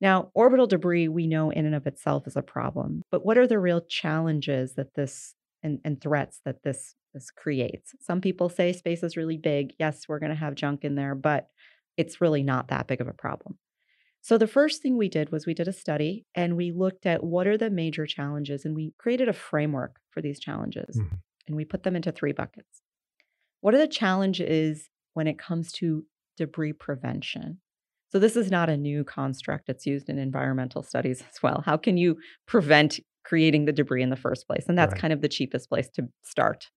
Now, 0.00 0.30
orbital 0.34 0.66
debris, 0.66 1.08
we 1.08 1.26
know 1.26 1.50
in 1.50 1.66
and 1.66 1.74
of 1.74 1.86
itself 1.86 2.26
is 2.26 2.36
a 2.36 2.42
problem, 2.42 3.02
but 3.10 3.24
what 3.24 3.36
are 3.36 3.46
the 3.46 3.58
real 3.58 3.82
challenges 3.82 4.74
that 4.74 4.94
this 4.94 5.34
and, 5.62 5.78
and 5.84 6.00
threats 6.00 6.40
that 6.44 6.62
this 6.64 6.94
this 7.12 7.30
creates? 7.30 7.92
Some 8.00 8.20
people 8.20 8.48
say 8.48 8.72
space 8.72 9.02
is 9.02 9.16
really 9.16 9.36
big. 9.36 9.74
Yes, 9.78 10.08
we're 10.08 10.20
going 10.20 10.30
to 10.30 10.36
have 10.36 10.54
junk 10.54 10.84
in 10.84 10.94
there, 10.94 11.14
but 11.14 11.48
it's 11.96 12.20
really 12.20 12.42
not 12.42 12.68
that 12.68 12.86
big 12.86 13.00
of 13.00 13.08
a 13.08 13.12
problem. 13.12 13.58
So 14.22 14.38
the 14.38 14.46
first 14.46 14.80
thing 14.82 14.96
we 14.96 15.08
did 15.08 15.32
was 15.32 15.46
we 15.46 15.54
did 15.54 15.68
a 15.68 15.72
study 15.72 16.26
and 16.34 16.56
we 16.56 16.72
looked 16.72 17.06
at 17.06 17.24
what 17.24 17.46
are 17.46 17.58
the 17.58 17.70
major 17.70 18.06
challenges 18.06 18.64
and 18.64 18.74
we 18.74 18.94
created 18.98 19.28
a 19.28 19.32
framework 19.32 19.96
for 20.10 20.20
these 20.20 20.38
challenges 20.38 20.98
mm-hmm. 20.98 21.16
And 21.46 21.56
we 21.56 21.64
put 21.64 21.82
them 21.82 21.96
into 21.96 22.12
three 22.12 22.32
buckets. 22.32 22.82
What 23.60 23.74
are 23.74 23.78
the 23.78 23.88
challenges 23.88 24.88
when 25.14 25.26
it 25.26 25.38
comes 25.38 25.72
to 25.72 26.04
debris 26.36 26.72
prevention? 26.72 27.60
So 28.10 28.18
this 28.18 28.36
is 28.36 28.50
not 28.50 28.68
a 28.68 28.76
new 28.76 29.04
construct. 29.04 29.68
It's 29.68 29.86
used 29.86 30.08
in 30.08 30.18
environmental 30.18 30.82
studies 30.82 31.20
as 31.30 31.42
well. 31.42 31.62
How 31.64 31.76
can 31.76 31.96
you 31.96 32.16
prevent 32.46 33.00
creating 33.24 33.66
the 33.66 33.72
debris 33.72 34.02
in 34.02 34.10
the 34.10 34.16
first 34.16 34.46
place? 34.46 34.64
And 34.68 34.76
that's 34.76 34.92
right. 34.92 35.00
kind 35.00 35.12
of 35.12 35.20
the 35.20 35.28
cheapest 35.28 35.68
place 35.68 35.88
to 35.94 36.08
start. 36.24 36.68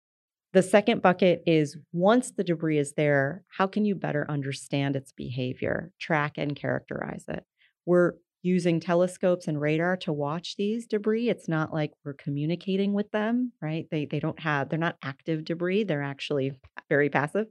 The 0.53 0.63
second 0.63 1.01
bucket 1.01 1.43
is 1.47 1.79
once 1.93 2.33
the 2.33 2.45
debris 2.45 2.79
is 2.79 2.93
there, 2.93 3.43
how 3.57 3.67
can 3.67 3.87
you 3.87 3.95
better 3.95 4.27
understand 4.29 4.97
its 4.97 5.11
behavior, 5.11 5.93
track 5.99 6.35
and 6.37 6.55
characterize 6.55 7.25
it? 7.27 7.45
We're 7.87 8.13
using 8.43 8.81
telescopes 8.81 9.47
and 9.47 9.61
radar 9.61 9.97
to 9.99 10.13
watch 10.13 10.57
these 10.57 10.87
debris. 10.87 11.29
It's 11.29 11.49
not 11.49 11.73
like 11.73 11.93
we're 12.05 12.15
communicating 12.15 12.93
with 12.93 13.11
them, 13.13 13.53
right? 13.61 13.87
They 13.91 14.05
they 14.07 14.21
don't 14.21 14.41
have 14.41 14.69
they're 14.69 14.79
not 14.79 14.99
active 15.03 15.45
debris, 15.45 15.85
they're 15.85 16.03
actually 16.03 16.53
very 16.89 17.09
passive. 17.09 17.47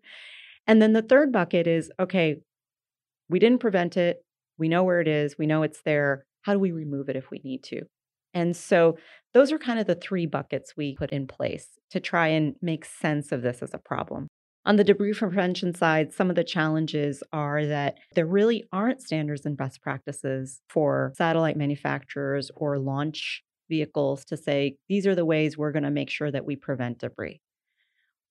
And 0.67 0.81
then 0.81 0.93
the 0.93 1.01
third 1.01 1.31
bucket 1.31 1.67
is 1.67 1.91
okay, 1.99 2.37
we 3.29 3.39
didn't 3.39 3.59
prevent 3.59 3.97
it. 3.97 4.23
We 4.57 4.67
know 4.67 4.83
where 4.83 5.01
it 5.01 5.07
is. 5.07 5.37
We 5.37 5.47
know 5.47 5.63
it's 5.63 5.81
there. 5.83 6.25
How 6.41 6.53
do 6.53 6.59
we 6.59 6.71
remove 6.71 7.09
it 7.09 7.15
if 7.15 7.31
we 7.31 7.41
need 7.43 7.63
to? 7.65 7.83
And 8.33 8.55
so 8.55 8.97
those 9.33 9.51
are 9.51 9.57
kind 9.57 9.79
of 9.79 9.87
the 9.87 9.95
three 9.95 10.25
buckets 10.25 10.75
we 10.75 10.95
put 10.95 11.11
in 11.11 11.27
place 11.27 11.67
to 11.91 11.99
try 11.99 12.27
and 12.27 12.55
make 12.61 12.85
sense 12.85 13.31
of 13.31 13.41
this 13.41 13.61
as 13.61 13.73
a 13.73 13.77
problem. 13.77 14.27
On 14.63 14.75
the 14.75 14.83
debris 14.83 15.13
prevention 15.13 15.73
side, 15.73 16.13
some 16.13 16.29
of 16.29 16.35
the 16.35 16.43
challenges 16.43 17.23
are 17.33 17.65
that 17.65 17.97
there 18.13 18.27
really 18.27 18.65
aren't 18.71 19.01
standards 19.01 19.45
and 19.45 19.57
best 19.57 19.81
practices 19.81 20.61
for 20.69 21.13
satellite 21.15 21.57
manufacturers 21.57 22.51
or 22.55 22.77
launch 22.77 23.43
vehicles 23.69 24.23
to 24.25 24.37
say, 24.37 24.75
these 24.87 25.07
are 25.07 25.15
the 25.15 25.25
ways 25.25 25.57
we're 25.57 25.71
going 25.71 25.83
to 25.83 25.89
make 25.89 26.11
sure 26.11 26.29
that 26.29 26.45
we 26.45 26.55
prevent 26.55 26.99
debris. 26.99 27.41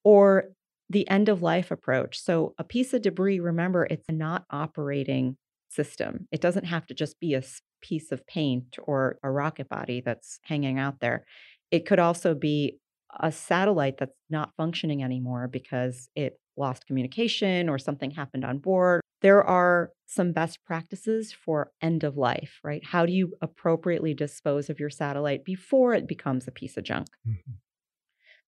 Or 0.05 0.45
the 0.89 1.09
end 1.09 1.29
of 1.29 1.43
life 1.43 1.71
approach. 1.71 2.21
So, 2.21 2.55
a 2.59 2.65
piece 2.65 2.93
of 2.95 3.03
debris, 3.03 3.41
remember, 3.41 3.87
it's 3.91 4.09
not 4.09 4.45
operating 4.51 5.37
system. 5.69 6.27
It 6.33 6.41
doesn't 6.41 6.65
have 6.65 6.87
to 6.87 6.95
just 6.95 7.19
be 7.21 7.35
a 7.35 7.43
piece 7.81 8.13
of 8.13 8.27
paint 8.27 8.77
or 8.83 9.19
a 9.23 9.31
rocket 9.31 9.69
body 9.69 10.01
that's 10.01 10.41
hanging 10.43 10.79
out 10.79 11.01
there. 11.01 11.25
It 11.71 11.87
could 11.87 12.01
also 12.01 12.35
be 12.35 12.79
a 13.19 13.33
satellite 13.33 13.99
that's 13.99 14.17
not 14.29 14.55
functioning 14.57 15.03
anymore 15.03 15.49
because 15.49 16.09
it 16.15 16.39
lost 16.57 16.87
communication 16.87 17.69
or 17.69 17.79
something 17.79 18.11
happened 18.11 18.45
on 18.45 18.59
board. 18.59 19.01
There 19.23 19.43
are 19.43 19.91
some 20.07 20.33
best 20.33 20.65
practices 20.65 21.33
for 21.33 21.73
end 21.83 22.05
of 22.05 22.17
life, 22.17 22.61
right? 22.65 22.85
How 22.85 23.07
do 23.07 23.13
you 23.13 23.35
appropriately 23.43 24.15
dispose 24.15 24.71
of 24.71 24.81
your 24.81 24.91
satellite 24.91 25.45
before 25.45 25.95
it 25.95 26.09
becomes 26.09 26.47
a 26.47 26.53
piece 26.53 26.77
of 26.77 26.85
junk? 26.85 27.09
Mm-hmm. 27.27 27.53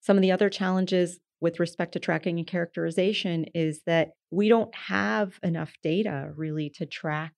Some 0.01 0.17
of 0.17 0.23
the 0.23 0.33
other 0.33 0.51
challenges 0.51 1.21
with 1.41 1.61
respect 1.61 1.93
to 1.93 1.99
tracking 1.99 2.39
and 2.39 2.47
characterization 2.47 3.45
is 3.55 3.83
that 3.87 4.11
we 4.31 4.49
don't 4.49 4.75
have 4.75 5.39
enough 5.43 5.73
data 5.83 6.31
really 6.37 6.71
to 6.71 6.87
track 6.87 7.35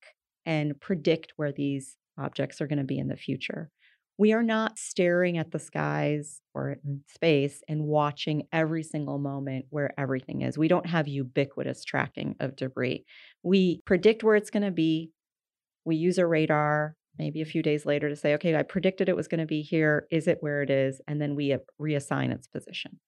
and 0.47 0.79
predict 0.81 1.33
where 1.37 1.53
these 1.53 1.97
objects 2.19 2.61
are 2.61 2.67
going 2.67 2.79
to 2.79 2.85
be 2.85 2.99
in 2.99 3.09
the 3.09 3.17
future. 3.17 3.71
We 4.17 4.33
are 4.33 4.43
not 4.43 4.79
staring 4.79 5.39
at 5.39 5.51
the 5.51 5.59
skies 5.59 6.41
or 6.55 6.77
in 6.85 7.03
space 7.09 7.63
and 7.69 7.85
watching 7.85 8.47
every 8.53 8.85
single 8.85 9.19
moment 9.19 9.67
where 9.71 9.93
everything 9.99 10.43
is. 10.43 10.57
We 10.57 10.69
don't 10.69 10.87
have 10.87 11.09
ubiquitous 11.09 11.85
tracking 11.85 12.37
of 12.39 12.55
debris. 12.55 13.05
We 13.43 13.81
predict 13.85 14.23
where 14.23 14.37
it's 14.37 14.51
going 14.51 14.63
to 14.63 14.71
be. 14.71 15.11
We 15.85 15.97
use 15.97 16.19
a 16.19 16.27
radar 16.27 16.97
maybe 17.19 17.41
a 17.41 17.47
few 17.47 17.63
days 17.63 17.87
later 17.87 18.09
to 18.09 18.17
say, 18.17 18.35
okay, 18.35 18.57
I 18.57 18.63
predicted 18.63 19.09
it 19.09 19.17
was 19.17 19.29
going 19.29 19.41
to 19.41 19.47
be 19.47 19.63
here. 19.63 20.07
Is 20.11 20.27
it 20.27 20.39
where 20.41 20.63
it 20.63 20.71
is? 20.71 21.01
And 21.07 21.21
then 21.21 21.35
we 21.35 21.57
reassign 21.81 22.33
its 22.33 22.47
position. 22.47 23.01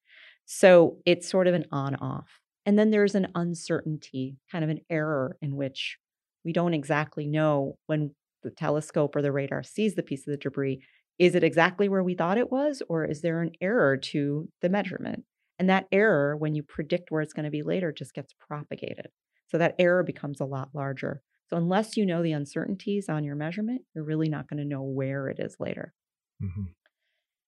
So 0.45 0.99
it's 1.05 1.29
sort 1.29 1.49
of 1.49 1.55
an 1.55 1.65
on 1.73 1.97
off. 1.97 2.41
And 2.65 2.79
then 2.79 2.91
there's 2.91 3.15
an 3.15 3.29
uncertainty, 3.35 4.39
kind 4.51 4.65
of 4.65 4.71
an 4.71 4.81
error 4.91 5.37
in 5.41 5.57
which 5.57 5.99
we 6.45 6.53
don't 6.53 6.75
exactly 6.75 7.27
know 7.27 7.79
when 7.87 8.15
the 8.47 8.53
telescope 8.53 9.15
or 9.15 9.23
the 9.23 9.33
radar 9.33 9.63
sees 9.63 9.95
the 9.95 10.03
piece 10.03 10.27
of 10.27 10.31
the 10.31 10.37
debris. 10.39 10.81
Is 11.19 11.35
it 11.35 11.45
exactly 11.45 11.89
where 11.89 12.03
we 12.03 12.15
thought 12.15 12.39
it 12.39 12.51
was, 12.51 12.83
or 12.89 13.05
is 13.05 13.23
there 13.23 13.43
an 13.43 13.53
error 13.61 13.97
to 13.97 14.49
the 14.63 14.69
measurement? 14.69 15.25
And 15.59 15.69
that 15.69 15.87
error, 15.91 16.37
when 16.37 16.55
you 16.55 16.63
predict 16.63 17.11
where 17.11 17.23
it's 17.23 17.33
going 17.33 17.45
to 17.45 17.51
be 17.51 17.63
later, 17.63 17.93
just 17.93 18.15
gets 18.15 18.35
propagated. 18.39 19.09
So 19.49 19.59
that 19.59 19.75
error 19.79 20.03
becomes 20.03 20.41
a 20.41 20.45
lot 20.45 20.69
larger. 20.75 21.23
So, 21.49 21.57
unless 21.57 21.97
you 21.97 22.05
know 22.05 22.23
the 22.23 22.33
uncertainties 22.33 23.09
on 23.09 23.25
your 23.25 23.37
measurement, 23.37 23.83
you're 23.95 24.05
really 24.05 24.29
not 24.29 24.49
going 24.49 24.59
to 24.59 24.69
know 24.69 24.83
where 24.83 25.29
it 25.29 25.39
is 25.39 25.57
later. 25.59 25.95
Mm-hmm. 26.43 26.65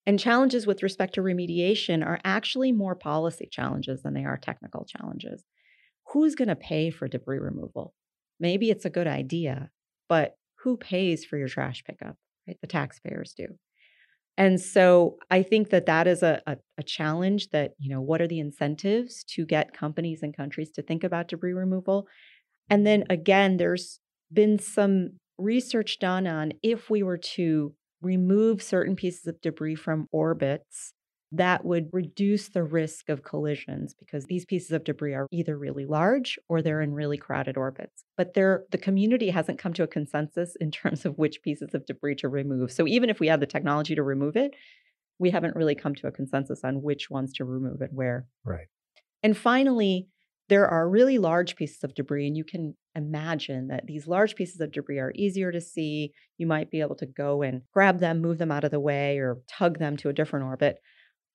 And 0.06 0.18
challenges 0.18 0.66
with 0.66 0.82
respect 0.82 1.14
to 1.14 1.20
remediation 1.20 2.04
are 2.06 2.20
actually 2.24 2.72
more 2.72 2.94
policy 2.94 3.48
challenges 3.50 4.02
than 4.02 4.14
they 4.14 4.24
are 4.24 4.38
technical 4.38 4.86
challenges. 4.86 5.44
Who's 6.12 6.34
going 6.34 6.48
to 6.48 6.56
pay 6.56 6.90
for 6.90 7.08
debris 7.08 7.38
removal? 7.38 7.92
maybe 8.40 8.70
it's 8.70 8.84
a 8.84 8.90
good 8.90 9.06
idea, 9.06 9.70
but 10.08 10.36
who 10.68 10.76
pays 10.76 11.24
for 11.24 11.38
your 11.38 11.48
trash 11.48 11.82
pickup? 11.84 12.16
Right? 12.46 12.58
The 12.60 12.66
taxpayers 12.66 13.34
do. 13.36 13.46
And 14.36 14.60
so 14.60 15.16
I 15.30 15.42
think 15.42 15.70
that 15.70 15.86
that 15.86 16.06
is 16.06 16.22
a, 16.22 16.40
a, 16.46 16.58
a, 16.76 16.82
challenge 16.84 17.48
that, 17.48 17.72
you 17.78 17.90
know, 17.90 18.00
what 18.00 18.22
are 18.22 18.28
the 18.28 18.38
incentives 18.38 19.24
to 19.30 19.44
get 19.44 19.76
companies 19.76 20.22
and 20.22 20.36
countries 20.36 20.70
to 20.72 20.82
think 20.82 21.02
about 21.02 21.26
debris 21.26 21.54
removal? 21.54 22.06
And 22.70 22.86
then 22.86 23.04
again, 23.10 23.56
there's 23.56 23.98
been 24.32 24.60
some 24.60 25.18
research 25.38 25.98
done 25.98 26.26
on 26.28 26.52
if 26.62 26.88
we 26.88 27.02
were 27.02 27.18
to 27.18 27.74
remove 28.00 28.62
certain 28.62 28.94
pieces 28.94 29.26
of 29.26 29.40
debris 29.40 29.74
from 29.74 30.06
orbits 30.12 30.92
that 31.30 31.64
would 31.64 31.90
reduce 31.92 32.48
the 32.48 32.62
risk 32.62 33.08
of 33.08 33.22
collisions 33.22 33.94
because 33.98 34.24
these 34.24 34.46
pieces 34.46 34.72
of 34.72 34.84
debris 34.84 35.14
are 35.14 35.26
either 35.30 35.58
really 35.58 35.84
large 35.84 36.38
or 36.48 36.62
they're 36.62 36.80
in 36.80 36.94
really 36.94 37.18
crowded 37.18 37.56
orbits. 37.56 38.04
But 38.16 38.32
the 38.32 38.80
community 38.80 39.28
hasn't 39.30 39.58
come 39.58 39.74
to 39.74 39.82
a 39.82 39.88
consensus 39.88 40.56
in 40.58 40.70
terms 40.70 41.04
of 41.04 41.18
which 41.18 41.42
pieces 41.42 41.74
of 41.74 41.84
debris 41.84 42.16
to 42.16 42.28
remove. 42.28 42.72
So 42.72 42.86
even 42.86 43.10
if 43.10 43.20
we 43.20 43.28
had 43.28 43.40
the 43.40 43.46
technology 43.46 43.94
to 43.94 44.02
remove 44.02 44.36
it, 44.36 44.54
we 45.18 45.30
haven't 45.30 45.56
really 45.56 45.74
come 45.74 45.94
to 45.96 46.06
a 46.06 46.12
consensus 46.12 46.60
on 46.64 46.80
which 46.80 47.10
ones 47.10 47.32
to 47.34 47.44
remove 47.44 47.80
and 47.80 47.90
where. 47.92 48.26
Right. 48.44 48.68
And 49.22 49.36
finally, 49.36 50.08
there 50.48 50.66
are 50.66 50.88
really 50.88 51.18
large 51.18 51.56
pieces 51.56 51.84
of 51.84 51.94
debris, 51.94 52.26
and 52.26 52.36
you 52.36 52.44
can 52.44 52.74
imagine 52.94 53.68
that 53.68 53.86
these 53.86 54.06
large 54.06 54.34
pieces 54.34 54.62
of 54.62 54.72
debris 54.72 54.98
are 54.98 55.12
easier 55.14 55.52
to 55.52 55.60
see. 55.60 56.12
You 56.38 56.46
might 56.46 56.70
be 56.70 56.80
able 56.80 56.96
to 56.96 57.06
go 57.06 57.42
and 57.42 57.62
grab 57.74 57.98
them, 57.98 58.22
move 58.22 58.38
them 58.38 58.50
out 58.50 58.64
of 58.64 58.70
the 58.70 58.80
way, 58.80 59.18
or 59.18 59.42
tug 59.46 59.78
them 59.78 59.98
to 59.98 60.08
a 60.08 60.14
different 60.14 60.46
orbit. 60.46 60.78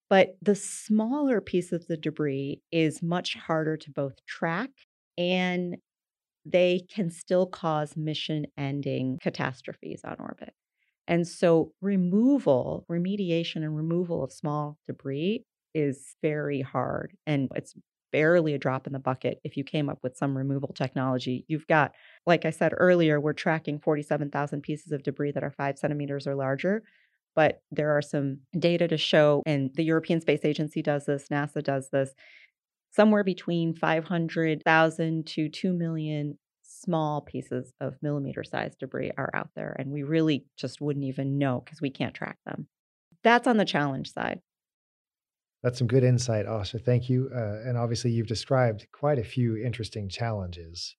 But 0.10 0.36
the 0.42 0.56
smaller 0.56 1.42
piece 1.42 1.72
of 1.72 1.88
the 1.88 1.98
debris 1.98 2.62
is 2.72 3.02
much 3.02 3.36
harder 3.36 3.78
to 3.78 3.92
both 3.92 4.24
track 4.26 4.70
and 5.18 5.78
they 6.46 6.86
can 6.94 7.10
still 7.10 7.46
cause 7.48 7.96
mission 7.96 8.46
ending 8.58 9.20
catastrophes 9.22 10.02
on 10.04 10.18
orbit. 10.20 10.54
And 11.08 11.28
so, 11.28 11.74
removal, 11.82 12.86
remediation, 12.90 13.58
and 13.58 13.76
removal 13.76 14.24
of 14.24 14.32
small 14.32 14.78
debris 14.88 15.46
is 15.74 16.16
very 16.22 16.62
hard. 16.62 17.16
And 17.28 17.50
it's 17.56 17.76
barely 18.12 18.54
a 18.54 18.60
drop 18.60 18.88
in 18.88 18.94
the 18.94 19.00
bucket 19.00 19.40
if 19.44 19.58
you 19.58 19.64
came 19.64 19.90
up 19.90 20.00
with 20.04 20.16
some 20.16 20.38
removal 20.38 20.74
technology. 20.74 21.46
You've 21.48 21.68
got, 21.68 21.94
like 22.26 22.46
I 22.46 22.52
said 22.52 22.74
earlier, 22.78 23.20
we're 23.20 23.34
tracking 23.34 23.80
47,000 23.80 24.62
pieces 24.62 24.92
of 24.92 25.04
debris 25.04 25.32
that 25.32 25.44
are 25.44 25.52
five 25.52 25.78
centimeters 25.78 26.28
or 26.28 26.36
larger. 26.36 26.84
But 27.36 27.62
there 27.72 27.98
are 27.98 28.02
some 28.02 28.40
data 28.58 28.88
to 28.88 28.98
show, 28.98 29.42
and 29.46 29.72
the 29.76 29.84
European 29.84 30.22
Space 30.22 30.46
Agency 30.46 30.82
does 30.82 31.06
this, 31.06 31.28
NASA 31.32 31.64
does 31.64 31.90
this, 31.92 32.14
somewhere 32.92 33.24
between 33.24 33.74
500,000 33.74 35.28
to 35.28 35.50
2 35.50 35.74
million 35.74 36.38
small 36.62 37.22
pieces 37.22 37.74
of 37.80 37.96
millimeter 38.02 38.44
sized 38.44 38.80
debris 38.80 39.12
are 39.18 39.32
out 39.34 39.50
there. 39.56 39.76
And 39.80 39.92
we 39.92 40.04
really 40.04 40.46
just 40.58 40.82
wouldn't 40.82 41.06
even 41.06 41.38
know 41.38 41.62
because 41.64 41.82
we 41.82 41.90
can't 41.90 42.14
track 42.14 42.38
them. 42.46 42.68
That's 43.24 43.48
on 43.48 43.58
the 43.58 43.66
challenge 43.66 44.12
side. 44.12 44.42
That's 45.64 45.78
some 45.78 45.88
good 45.88 46.04
insight, 46.04 46.46
Asha. 46.46 46.84
Thank 46.84 47.10
you. 47.10 47.30
Uh, 47.34 47.62
and 47.66 47.78
obviously, 47.78 48.12
you've 48.12 48.28
described 48.28 48.86
quite 48.92 49.18
a 49.18 49.24
few 49.24 49.56
interesting 49.56 50.10
challenges. 50.10 50.96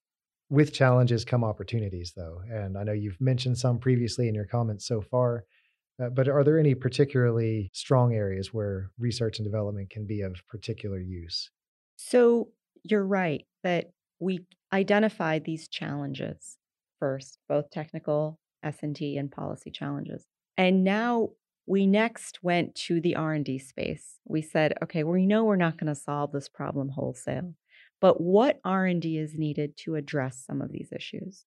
With 0.49 0.73
challenges 0.73 1.23
come 1.23 1.43
opportunities, 1.43 2.13
though. 2.15 2.41
And 2.49 2.77
I 2.77 2.83
know 2.83 2.91
you've 2.91 3.21
mentioned 3.21 3.59
some 3.59 3.77
previously 3.77 4.27
in 4.27 4.33
your 4.33 4.45
comments 4.45 4.87
so 4.87 5.01
far. 5.01 5.45
Uh, 6.01 6.09
but 6.09 6.27
are 6.27 6.43
there 6.43 6.59
any 6.59 6.75
particularly 6.75 7.69
strong 7.73 8.13
areas 8.13 8.53
where 8.53 8.91
research 8.99 9.39
and 9.39 9.45
development 9.45 9.89
can 9.89 10.05
be 10.05 10.21
of 10.21 10.35
particular 10.49 10.99
use? 10.99 11.49
So 11.95 12.49
you're 12.83 13.05
right 13.05 13.45
that 13.63 13.91
we 14.19 14.41
identified 14.73 15.45
these 15.45 15.67
challenges 15.67 16.57
first, 16.99 17.39
both 17.47 17.69
technical, 17.71 18.39
S&T 18.63 19.17
and 19.17 19.31
policy 19.31 19.71
challenges. 19.71 20.25
And 20.57 20.83
now 20.83 21.29
we 21.65 21.87
next 21.87 22.39
went 22.43 22.75
to 22.75 23.01
the 23.01 23.15
R&D 23.15 23.59
space. 23.59 24.19
We 24.25 24.41
said, 24.41 24.73
okay, 24.83 25.03
we 25.03 25.25
know 25.25 25.43
we're 25.45 25.55
not 25.55 25.77
going 25.77 25.93
to 25.93 25.99
solve 25.99 26.31
this 26.31 26.49
problem 26.49 26.89
wholesale, 26.89 27.53
but 28.01 28.21
what 28.21 28.59
R&D 28.63 29.17
is 29.17 29.35
needed 29.35 29.77
to 29.77 29.95
address 29.95 30.43
some 30.45 30.61
of 30.61 30.71
these 30.71 30.89
issues? 30.91 31.45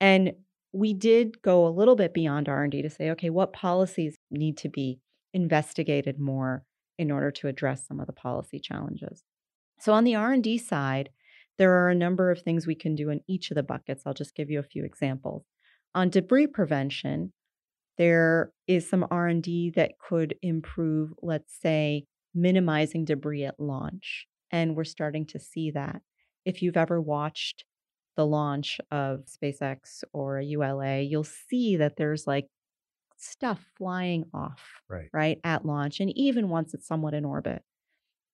And 0.00 0.32
we 0.76 0.92
did 0.92 1.40
go 1.40 1.66
a 1.66 1.70
little 1.70 1.96
bit 1.96 2.12
beyond 2.12 2.48
R&D 2.48 2.82
to 2.82 2.90
say, 2.90 3.10
okay, 3.10 3.30
what 3.30 3.54
policies 3.54 4.16
need 4.30 4.58
to 4.58 4.68
be 4.68 5.00
investigated 5.32 6.20
more 6.20 6.64
in 6.98 7.10
order 7.10 7.30
to 7.30 7.48
address 7.48 7.86
some 7.86 7.98
of 7.98 8.06
the 8.06 8.12
policy 8.12 8.58
challenges? 8.58 9.22
So 9.80 9.94
on 9.94 10.04
the 10.04 10.14
R&D 10.14 10.58
side, 10.58 11.08
there 11.56 11.72
are 11.72 11.88
a 11.88 11.94
number 11.94 12.30
of 12.30 12.42
things 12.42 12.66
we 12.66 12.74
can 12.74 12.94
do 12.94 13.08
in 13.08 13.22
each 13.26 13.50
of 13.50 13.54
the 13.54 13.62
buckets. 13.62 14.02
I'll 14.04 14.12
just 14.12 14.34
give 14.34 14.50
you 14.50 14.58
a 14.58 14.64
few 14.64 14.84
examples. 14.84 15.44
On 15.94 16.10
debris 16.10 16.48
prevention, 16.48 17.32
there 17.96 18.52
is 18.66 18.88
some 18.88 19.06
R&D 19.10 19.72
that 19.76 19.92
could 19.98 20.34
improve, 20.42 21.14
let's 21.22 21.58
say, 21.58 22.04
minimizing 22.34 23.06
debris 23.06 23.44
at 23.44 23.58
launch. 23.58 24.26
And 24.50 24.76
we're 24.76 24.84
starting 24.84 25.24
to 25.28 25.40
see 25.40 25.70
that. 25.70 26.02
If 26.44 26.60
you've 26.60 26.76
ever 26.76 27.00
watched 27.00 27.64
the 28.16 28.26
launch 28.26 28.80
of 28.90 29.24
SpaceX 29.26 30.02
or 30.12 30.38
a 30.38 30.44
ULA, 30.44 31.00
you'll 31.00 31.24
see 31.24 31.76
that 31.76 31.96
there's 31.96 32.26
like 32.26 32.46
stuff 33.18 33.64
flying 33.76 34.24
off, 34.34 34.62
right. 34.88 35.08
right, 35.12 35.38
at 35.44 35.64
launch, 35.64 36.00
and 36.00 36.10
even 36.16 36.48
once 36.48 36.74
it's 36.74 36.86
somewhat 36.86 37.14
in 37.14 37.24
orbit. 37.24 37.62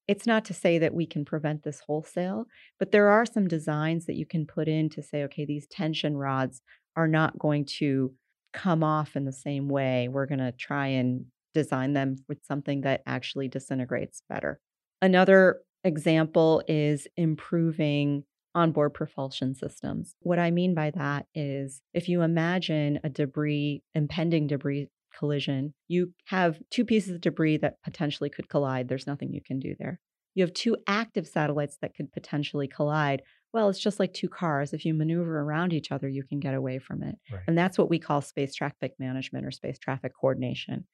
It's 0.09 0.27
not 0.27 0.45
to 0.47 0.55
say 0.55 0.79
that 0.79 0.95
we 0.95 1.07
can 1.07 1.25
prevent 1.25 1.63
this 1.63 1.81
wholesale, 1.87 2.47
but 2.79 2.91
there 2.91 3.09
are 3.09 3.25
some 3.25 3.47
designs 3.47 4.07
that 4.07 4.17
you 4.17 4.27
can 4.27 4.47
put 4.47 4.67
in 4.67 4.91
to 4.91 5.03
say, 5.03 5.23
okay, 5.25 5.45
these 5.45 5.67
tension 5.69 6.17
rods 6.17 6.61
are 6.97 7.09
not 7.09 7.39
going 7.39 7.65
to 7.65 8.13
come 8.53 8.83
off 8.83 9.17
in 9.17 9.25
the 9.25 9.33
same 9.33 9.69
way. 9.69 10.09
We're 10.09 10.27
going 10.27 10.41
to 10.41 10.53
try 10.53 10.89
and 10.89 11.27
design 11.55 11.93
them 11.93 12.17
with 12.29 12.45
something 12.45 12.83
that 12.83 13.03
actually 13.07 13.49
disintegrates 13.49 14.23
better. 14.29 14.61
Another 15.01 15.61
example 15.85 16.63
is 16.69 17.07
improving 17.17 18.25
onboard 18.55 18.95
propulsion 18.95 19.55
systems. 19.55 20.15
What 20.21 20.39
I 20.39 20.51
mean 20.51 20.75
by 20.75 20.91
that 20.91 21.27
is 21.35 21.81
if 21.95 22.09
you 22.09 22.23
imagine 22.23 23.01
a 23.05 23.09
debris, 23.09 23.83
impending 23.95 24.47
debris 24.47 24.89
collision, 25.17 25.75
you 25.89 26.13
have 26.27 26.59
two 26.71 26.85
pieces 26.85 27.15
of 27.15 27.21
debris 27.21 27.59
that 27.59 27.83
potentially 27.83 28.31
could 28.31 28.49
collide. 28.49 28.89
There's 28.89 29.07
nothing 29.07 29.33
you 29.33 29.43
can 29.45 29.59
do 29.59 29.75
there. 29.79 30.01
You 30.35 30.45
have 30.45 30.55
two 30.55 30.77
active 30.87 31.27
satellites 31.27 31.77
that 31.83 31.95
could 31.95 32.13
potentially 32.13 32.67
collide. 32.67 33.23
Well, 33.53 33.69
it's 33.69 33.79
just 33.79 34.01
like 34.01 34.15
two 34.15 34.29
cars. 34.29 34.73
If 34.73 34.87
you 34.87 34.95
maneuver 34.95 35.41
around 35.41 35.75
each 35.75 35.93
other, 35.93 36.09
you 36.09 36.25
can 36.25 36.41
get 36.41 36.55
away 36.55 36.79
from 36.79 37.03
it. 37.03 37.17
Right. 37.31 37.43
And 37.47 37.57
that's 37.57 37.77
what 37.77 37.91
we 37.91 37.99
call 37.99 38.23
space 38.23 38.55
traffic 38.55 38.95
management 38.99 39.45
or 39.45 39.51
space 39.51 39.79
traffic 39.79 40.13
coordination. 40.19 40.87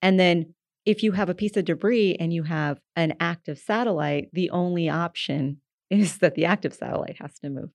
And 0.00 0.18
then 0.18 0.54
if 0.84 1.04
you 1.04 1.12
have 1.12 1.28
a 1.28 1.34
piece 1.34 1.56
of 1.56 1.64
debris 1.64 2.16
and 2.18 2.32
you 2.32 2.42
have 2.42 2.80
an 2.96 3.14
active 3.20 3.58
satellite, 3.58 4.30
the 4.32 4.50
only 4.50 4.88
option 4.88 5.60
is 5.92 6.18
that 6.18 6.34
the 6.34 6.46
active 6.46 6.74
satellite 6.74 7.16
has 7.20 7.38
to 7.40 7.50
move. 7.50 7.70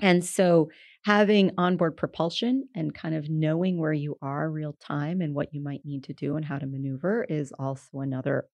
And 0.00 0.24
so 0.24 0.70
having 1.04 1.50
onboard 1.58 1.96
propulsion 1.96 2.68
and 2.74 2.94
kind 2.94 3.14
of 3.14 3.28
knowing 3.28 3.78
where 3.78 3.92
you 3.92 4.16
are 4.22 4.48
real 4.48 4.74
time 4.74 5.20
and 5.20 5.34
what 5.34 5.52
you 5.52 5.60
might 5.60 5.84
need 5.84 6.04
to 6.04 6.12
do 6.12 6.36
and 6.36 6.44
how 6.44 6.58
to 6.58 6.66
maneuver 6.66 7.24
is 7.24 7.52
also 7.58 8.00
another 8.00 8.46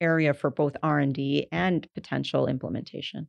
area 0.00 0.34
for 0.34 0.50
both 0.50 0.76
R&D 0.82 1.48
and 1.50 1.86
potential 1.94 2.46
implementation. 2.46 3.28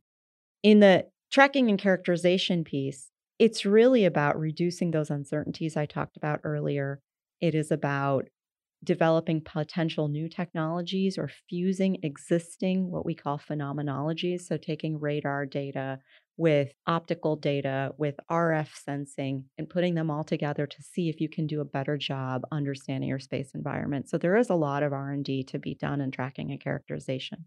In 0.62 0.80
the 0.80 1.06
tracking 1.32 1.68
and 1.68 1.78
characterization 1.78 2.62
piece, 2.62 3.10
it's 3.38 3.66
really 3.66 4.04
about 4.04 4.38
reducing 4.38 4.92
those 4.92 5.10
uncertainties 5.10 5.76
I 5.76 5.86
talked 5.86 6.16
about 6.16 6.40
earlier. 6.44 7.00
It 7.40 7.54
is 7.54 7.70
about 7.70 8.28
developing 8.84 9.40
potential 9.40 10.08
new 10.08 10.28
technologies 10.28 11.18
or 11.18 11.30
fusing 11.48 11.98
existing 12.02 12.90
what 12.90 13.06
we 13.06 13.14
call 13.14 13.38
phenomenologies. 13.38 14.42
So, 14.42 14.56
taking 14.56 15.00
radar 15.00 15.46
data 15.46 15.98
with 16.38 16.72
optical 16.86 17.36
data, 17.36 17.92
with 17.96 18.14
RF 18.30 18.68
sensing, 18.84 19.44
and 19.56 19.68
putting 19.68 19.94
them 19.94 20.10
all 20.10 20.24
together 20.24 20.66
to 20.66 20.82
see 20.82 21.08
if 21.08 21.20
you 21.20 21.28
can 21.28 21.46
do 21.46 21.60
a 21.60 21.64
better 21.64 21.96
job 21.96 22.42
understanding 22.52 23.08
your 23.08 23.18
space 23.18 23.52
environment. 23.54 24.08
So, 24.08 24.18
there 24.18 24.36
is 24.36 24.50
a 24.50 24.54
lot 24.54 24.82
of 24.82 24.92
R&D 24.92 25.44
to 25.44 25.58
be 25.58 25.74
done 25.74 26.00
in 26.00 26.10
tracking 26.10 26.50
and 26.50 26.60
characterization. 26.60 27.46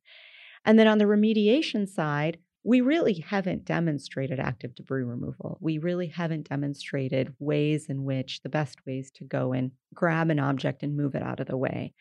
And 0.65 0.77
then 0.77 0.87
on 0.87 0.97
the 0.97 1.05
remediation 1.05 1.87
side, 1.87 2.37
we 2.63 2.81
really 2.81 3.23
haven't 3.27 3.65
demonstrated 3.65 4.39
active 4.39 4.75
debris 4.75 5.03
removal. 5.03 5.57
We 5.61 5.77
really 5.77 6.07
haven't 6.07 6.49
demonstrated 6.49 7.33
ways 7.39 7.85
in 7.87 8.03
which 8.03 8.41
the 8.41 8.49
best 8.49 8.77
ways 8.85 9.11
to 9.15 9.23
go 9.23 9.53
and 9.53 9.71
grab 9.93 10.29
an 10.29 10.39
object 10.39 10.83
and 10.83 10.97
move 10.97 11.15
it 11.15 11.23
out 11.23 11.39
of 11.39 11.47
the 11.47 11.57
way. 11.57 11.93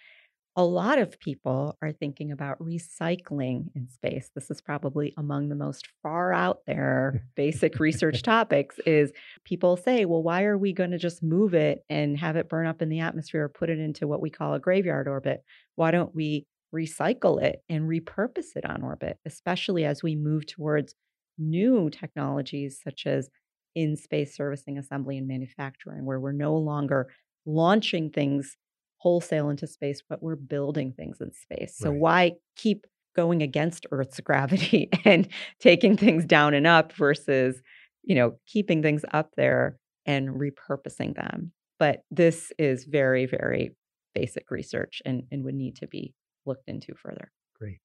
A 0.56 0.64
lot 0.64 0.98
of 0.98 1.20
people 1.20 1.78
are 1.80 1.92
thinking 1.92 2.32
about 2.32 2.58
recycling 2.58 3.66
in 3.76 3.88
space. 3.88 4.30
This 4.34 4.50
is 4.50 4.60
probably 4.60 5.14
among 5.16 5.48
the 5.48 5.54
most 5.54 5.86
far 6.02 6.32
out 6.32 6.62
there 6.66 7.22
basic 7.36 7.78
research 7.78 8.22
topics 8.22 8.80
is 8.84 9.12
people 9.44 9.76
say, 9.76 10.04
well, 10.04 10.24
why 10.24 10.42
are 10.42 10.58
we 10.58 10.72
going 10.72 10.90
to 10.90 10.98
just 10.98 11.22
move 11.22 11.54
it 11.54 11.84
and 11.88 12.18
have 12.18 12.34
it 12.34 12.48
burn 12.48 12.66
up 12.66 12.82
in 12.82 12.88
the 12.88 12.98
atmosphere 12.98 13.44
or 13.44 13.48
put 13.48 13.70
it 13.70 13.78
into 13.78 14.08
what 14.08 14.20
we 14.20 14.30
call 14.30 14.54
a 14.54 14.60
graveyard 14.60 15.06
orbit? 15.06 15.44
Why 15.76 15.92
don't 15.92 16.12
we 16.12 16.44
recycle 16.74 17.42
it 17.42 17.62
and 17.68 17.88
repurpose 17.88 18.56
it 18.56 18.64
on 18.64 18.82
orbit, 18.82 19.18
especially 19.24 19.84
as 19.84 20.02
we 20.02 20.14
move 20.16 20.46
towards 20.46 20.94
new 21.38 21.88
technologies 21.90 22.80
such 22.82 23.06
as 23.06 23.30
in 23.74 23.96
space 23.96 24.34
servicing, 24.34 24.78
assembly, 24.78 25.16
and 25.18 25.28
manufacturing, 25.28 26.04
where 26.04 26.20
we're 26.20 26.32
no 26.32 26.56
longer 26.56 27.08
launching 27.46 28.10
things 28.10 28.56
wholesale 28.98 29.48
into 29.48 29.66
space, 29.66 30.02
but 30.08 30.22
we're 30.22 30.36
building 30.36 30.92
things 30.92 31.20
in 31.20 31.32
space. 31.32 31.78
So 31.80 31.92
Right. 31.92 31.92
why 31.92 32.32
keep 32.56 32.86
going 33.14 33.42
against 33.42 33.86
Earth's 33.92 34.20
gravity 34.24 34.88
and 35.04 35.28
taking 35.60 35.96
things 35.96 36.24
down 36.24 36.54
and 36.54 36.66
up 36.66 36.92
versus, 36.92 37.62
you 38.02 38.14
know, 38.14 38.36
keeping 38.46 38.82
things 38.82 39.04
up 39.12 39.30
there 39.36 39.78
and 40.06 40.30
repurposing 40.30 41.14
them? 41.14 41.52
But 41.78 42.02
this 42.10 42.52
is 42.58 42.84
very, 42.84 43.26
very 43.26 43.76
basic 44.14 44.50
research 44.50 45.00
and, 45.04 45.22
and 45.30 45.44
would 45.44 45.54
need 45.54 45.76
to 45.76 45.86
be 45.86 46.12
looked 46.48 46.68
into 46.68 46.94
further. 46.96 47.30
Great. 47.58 47.78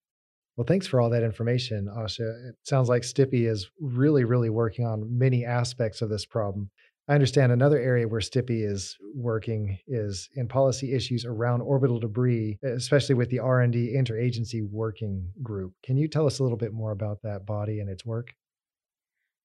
Well, 0.57 0.65
thanks 0.65 0.87
for 0.87 0.99
all 0.99 1.09
that 1.11 1.23
information, 1.23 1.87
Asha. 1.87 2.49
It 2.49 2.55
sounds 2.63 2.89
like 2.89 3.03
Stippy 3.03 3.47
is 3.47 3.69
really, 3.79 4.23
really 4.23 4.49
working 4.49 4.85
on 4.85 5.17
many 5.17 5.45
aspects 5.45 6.01
of 6.01 6.09
this 6.09 6.25
problem. 6.25 6.69
I 7.07 7.15
understand 7.15 7.51
another 7.51 7.79
area 7.79 8.07
where 8.07 8.21
STPI 8.21 8.65
is 8.65 8.95
working 9.13 9.77
is 9.87 10.29
in 10.35 10.47
policy 10.47 10.93
issues 10.93 11.25
around 11.25 11.61
orbital 11.61 11.99
debris, 11.99 12.59
especially 12.63 13.15
with 13.15 13.29
the 13.29 13.39
R&D 13.39 13.93
Interagency 13.93 14.61
Working 14.63 15.27
Group. 15.41 15.73
Can 15.83 15.97
you 15.97 16.07
tell 16.07 16.25
us 16.25 16.39
a 16.39 16.43
little 16.43 16.57
bit 16.57 16.71
more 16.71 16.91
about 16.91 17.21
that 17.23 17.45
body 17.45 17.81
and 17.81 17.89
its 17.89 18.05
work? 18.05 18.33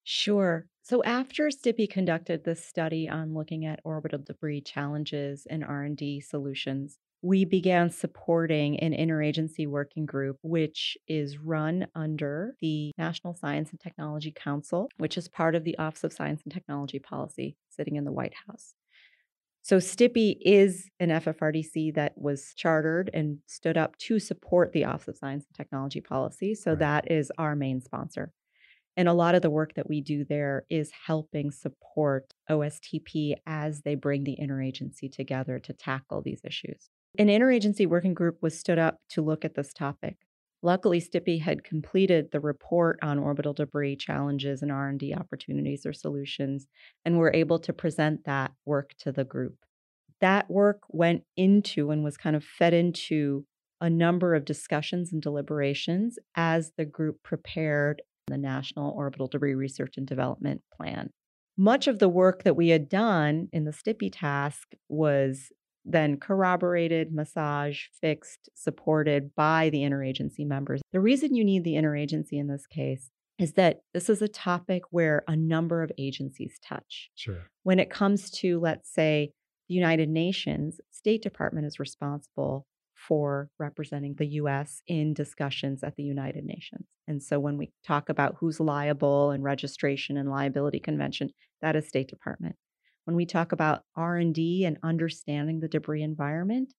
Sure. 0.05 0.67
So 0.83 1.03
after 1.03 1.49
STPI 1.49 1.91
conducted 1.91 2.45
this 2.45 2.65
study 2.65 3.09
on 3.09 3.35
looking 3.35 3.67
at 3.67 3.81
orbital 3.83 4.21
debris 4.25 4.61
challenges 4.61 5.47
and 5.51 5.65
R&D 5.65 6.21
solutions, 6.21 6.99
we 7.23 7.45
began 7.45 7.91
supporting 7.91 8.79
an 8.79 8.93
interagency 8.93 9.67
working 9.67 10.07
group, 10.07 10.39
which 10.43 10.97
is 11.09 11.39
run 11.39 11.87
under 11.95 12.55
the 12.61 12.93
National 12.97 13.35
Science 13.35 13.71
and 13.71 13.81
Technology 13.81 14.33
Council, 14.33 14.89
which 14.99 15.19
is 15.19 15.29
part 15.29 15.55
of 15.55 15.65
the 15.65 15.77
Office 15.79 16.05
of 16.05 16.13
Science 16.13 16.43
and 16.45 16.53
Technology 16.53 16.99
Policy 16.99 17.57
sitting 17.71 17.97
in 17.97 18.05
the 18.05 18.13
White 18.13 18.35
House. 18.47 18.75
So, 19.63 19.79
STPI 19.79 20.37
is 20.41 20.89
an 21.01 21.11
FFRDC 21.11 21.95
that 21.95 22.13
was 22.17 22.55
chartered 22.57 23.11
and 23.13 23.39
stood 23.47 23.77
up 23.77 23.99
to 23.99 24.19
support 24.19 24.73
the 24.73 24.85
Office 24.85 25.09
of 25.09 25.17
Science 25.19 25.45
and 25.47 25.57
Technology 25.57 26.01
Policy. 26.01 26.55
So, 26.55 26.71
right. 26.71 26.79
that 26.79 27.11
is 27.11 27.33
our 27.37 27.57
main 27.57 27.81
sponsor. 27.81 28.33
And 28.97 29.09
a 29.09 29.13
lot 29.13 29.35
of 29.35 29.43
the 29.43 29.51
work 29.51 29.75
that 29.75 29.89
we 29.89 30.01
do 30.01 30.25
there 30.25 30.65
is 30.71 30.91
helping 31.07 31.51
support 31.51 32.33
OSTP 32.51 33.35
as 33.47 33.83
they 33.83 33.95
bring 33.95 34.25
the 34.25 34.37
interagency 34.41 35.13
together 35.13 35.59
to 35.61 35.73
tackle 35.73 36.23
these 36.23 36.41
issues. 36.45 36.89
An 37.19 37.27
interagency 37.27 37.85
working 37.85 38.15
group 38.15 38.39
was 38.41 38.57
stood 38.57 38.79
up 38.79 39.01
to 39.11 39.23
look 39.23 39.45
at 39.45 39.57
this 39.57 39.73
topic. 39.73 40.19
Luckily, 40.63 41.01
STPI 41.01 41.43
had 41.43 41.65
completed 41.65 42.31
the 42.31 42.39
report 42.39 42.99
on 43.03 43.19
orbital 43.19 43.53
debris 43.53 43.97
challenges 43.97 44.63
and 44.63 44.71
R&D 44.71 45.15
opportunities 45.15 45.85
or 45.85 45.93
solutions 45.93 46.69
and 47.05 47.19
were 47.19 47.33
able 47.35 47.59
to 47.61 47.73
present 47.73 48.25
that 48.25 48.53
work 48.65 48.93
to 49.01 49.11
the 49.11 49.25
group. 49.25 49.57
That 50.21 50.49
work 50.49 50.83
went 50.89 51.23
into 51.37 51.91
and 51.91 52.05
was 52.05 52.17
kind 52.17 52.37
of 52.37 52.45
fed 52.45 52.73
into 52.73 53.45
a 53.81 53.91
number 53.91 54.35
of 54.35 54.45
discussions 54.45 55.13
and 55.13 55.21
deliberations 55.21 56.19
as 56.37 56.73
the 56.77 56.85
group 56.85 57.23
prepared 57.25 58.03
the 58.29 58.39
National 58.39 58.93
Orbital 58.93 59.27
Debris 59.27 59.55
Research 59.55 59.95
and 59.97 60.07
Development 60.07 60.61
Plan. 60.77 61.11
Much 61.57 61.89
of 61.89 61.99
the 61.99 62.09
work 62.09 62.45
that 62.45 62.57
we 62.57 62.69
had 62.69 62.89
done 62.89 63.49
in 63.53 63.65
the 63.65 63.73
STPI 63.73 64.11
task 64.13 64.75
was 64.89 65.51
then 65.89 66.19
corroborated, 66.19 67.13
massaged, 67.13 67.89
fixed, 68.01 68.49
supported 68.55 69.35
by 69.35 69.71
the 69.71 69.79
interagency 69.79 70.47
members. 70.47 70.83
The 70.93 71.01
reason 71.01 71.35
you 71.35 71.45
need 71.45 71.65
the 71.65 71.75
interagency 71.75 72.33
in 72.35 72.47
this 72.47 72.67
case 72.67 73.11
is 73.39 73.53
that 73.53 73.81
this 73.95 74.11
is 74.11 74.21
a 74.21 74.29
topic 74.29 74.83
where 74.91 75.23
a 75.29 75.37
number 75.37 75.83
of 75.83 75.93
agencies 75.97 76.59
touch. 76.63 77.11
Sure. 77.15 77.47
When 77.63 77.79
it 77.79 77.91
comes 77.91 78.31
to, 78.33 78.61
let's 78.61 78.93
say, 78.93 79.33
the 79.69 79.75
United 79.75 80.09
Nations, 80.09 80.81
State 80.91 81.23
Department 81.23 81.67
is 81.67 81.79
responsible 81.79 82.67
for 82.95 83.49
representing 83.59 84.15
the 84.19 84.27
US 84.27 84.83
in 84.89 85.15
discussions 85.15 85.85
at 85.85 85.95
the 85.97 86.03
United 86.03 86.45
Nations. 86.45 86.87
And 87.07 87.23
so 87.23 87.39
when 87.39 87.57
we 87.57 87.71
talk 87.87 88.09
about 88.09 88.37
who's 88.41 88.59
liable 88.59 89.31
and 89.31 89.45
registration 89.45 90.17
and 90.17 90.29
liability 90.29 90.81
convention, 90.81 91.31
that 91.63 91.77
is 91.77 91.87
State 91.87 92.09
Department 92.09 92.57
when 93.09 93.17
we 93.17 93.25
talk 93.25 93.53
about 93.53 93.85
r&d 93.97 94.65
and 94.67 94.77
understanding 94.83 95.61
the 95.61 95.69
debris 95.69 96.03
environment 96.03 96.75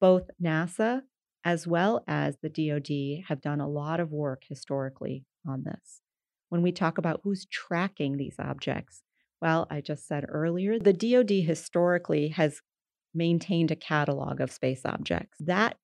both 0.00 0.30
nasa 0.40 1.02
as 1.44 1.66
well 1.66 2.04
as 2.06 2.36
the 2.42 2.48
dod 2.48 2.88
have 3.26 3.40
done 3.40 3.60
a 3.60 3.68
lot 3.68 3.98
of 3.98 4.12
work 4.12 4.44
historically 4.48 5.26
on 5.46 5.64
this. 5.64 6.00
When 6.48 6.62
we 6.62 6.72
talk 6.72 6.96
about 6.96 7.20
who's 7.24 7.44
tracking 7.46 8.16
these 8.16 8.36
objects 8.38 9.02
well 9.42 9.66
i 9.68 9.80
just 9.80 10.06
said 10.06 10.24
earlier 10.28 10.78
the 10.78 10.92
dod 10.92 11.30
historically 11.30 12.28
has 12.28 12.60
maintained 13.12 13.72
a 13.72 13.76
catalog 13.76 14.40
of 14.40 14.52
space 14.52 14.82
objects. 14.84 15.38
That 15.40 15.76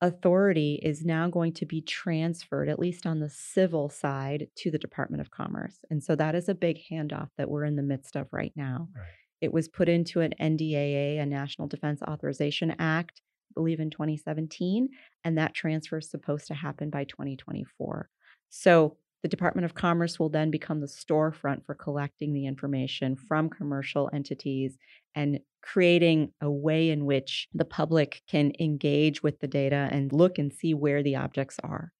authority 0.00 0.80
is 0.82 1.04
now 1.04 1.28
going 1.28 1.52
to 1.54 1.66
be 1.66 1.80
transferred, 1.80 2.68
at 2.68 2.78
least 2.78 3.06
on 3.06 3.20
the 3.20 3.30
civil 3.30 3.88
side, 3.88 4.48
to 4.56 4.70
the 4.70 4.78
Department 4.78 5.20
of 5.20 5.30
Commerce. 5.30 5.78
And 5.90 6.02
so 6.02 6.14
that 6.16 6.34
is 6.34 6.48
a 6.48 6.54
big 6.54 6.78
handoff 6.90 7.28
that 7.38 7.48
we're 7.48 7.64
in 7.64 7.76
the 7.76 7.82
midst 7.82 8.16
of 8.16 8.26
right 8.32 8.52
now. 8.56 8.88
Right. 8.94 9.04
It 9.40 9.52
was 9.52 9.68
put 9.68 9.88
into 9.88 10.20
an 10.20 10.34
NDAA, 10.40 11.20
a 11.20 11.26
National 11.26 11.68
Defense 11.68 12.02
Authorization 12.02 12.74
Act, 12.78 13.22
I 13.50 13.54
believe 13.54 13.80
in 13.80 13.90
2017, 13.90 14.88
and 15.24 15.38
that 15.38 15.54
transfer 15.54 15.98
is 15.98 16.10
supposed 16.10 16.46
to 16.48 16.54
happen 16.54 16.90
by 16.90 17.04
2024. 17.04 18.08
So 18.48 18.96
the 19.22 19.28
Department 19.28 19.64
of 19.64 19.74
Commerce 19.74 20.18
will 20.18 20.28
then 20.28 20.50
become 20.50 20.80
the 20.80 20.86
storefront 20.86 21.64
for 21.64 21.74
collecting 21.74 22.32
the 22.32 22.46
information 22.46 23.16
from 23.16 23.48
commercial 23.48 24.10
entities 24.12 24.78
and 25.16 25.40
creating 25.62 26.30
a 26.40 26.50
way 26.50 26.90
in 26.90 27.04
which 27.04 27.48
the 27.52 27.64
public 27.64 28.22
can 28.28 28.52
engage 28.60 29.22
with 29.22 29.40
the 29.40 29.48
data 29.48 29.88
and 29.90 30.12
look 30.12 30.38
and 30.38 30.52
see 30.52 30.74
where 30.74 31.02
the 31.02 31.16
objects 31.16 31.56
are. 31.64 31.90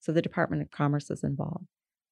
So 0.00 0.12
the 0.12 0.20
Department 0.20 0.60
of 0.60 0.70
Commerce 0.70 1.10
is 1.10 1.24
involved. 1.24 1.64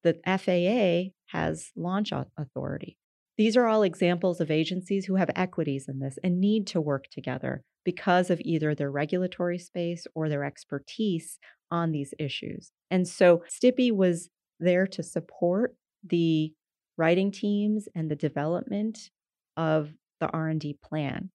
The 0.03 0.15
FAA 0.25 1.11
has 1.37 1.71
launch 1.75 2.11
authority. 2.37 2.97
These 3.37 3.57
are 3.57 3.67
all 3.67 3.83
examples 3.83 4.39
of 4.39 4.49
agencies 4.49 5.05
who 5.05 5.15
have 5.15 5.29
equities 5.35 5.85
in 5.87 5.99
this 5.99 6.17
and 6.23 6.39
need 6.39 6.65
to 6.67 6.81
work 6.81 7.05
together 7.11 7.63
because 7.83 8.29
of 8.29 8.41
either 8.41 8.73
their 8.73 8.89
regulatory 8.89 9.59
space 9.59 10.07
or 10.15 10.29
their 10.29 10.43
expertise 10.43 11.37
on 11.69 11.91
these 11.91 12.13
issues. 12.17 12.71
And 12.89 13.07
so 13.07 13.43
STPI 13.49 13.91
was 13.91 14.29
there 14.59 14.87
to 14.87 15.03
support 15.03 15.75
the 16.03 16.53
writing 16.97 17.31
teams 17.31 17.87
and 17.93 18.09
the 18.09 18.15
development 18.15 19.09
of 19.57 19.91
the 20.19 20.27
R&D 20.27 20.77
plan. 20.83 21.29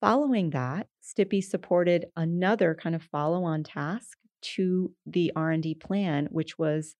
Following 0.00 0.50
that, 0.50 0.88
STPI 1.02 1.44
supported 1.44 2.06
another 2.16 2.74
kind 2.74 2.94
of 2.94 3.02
follow-on 3.04 3.62
task 3.62 4.18
to 4.42 4.92
the 5.06 5.32
R&D 5.36 5.76
plan, 5.76 6.28
which 6.30 6.58
was 6.58 6.96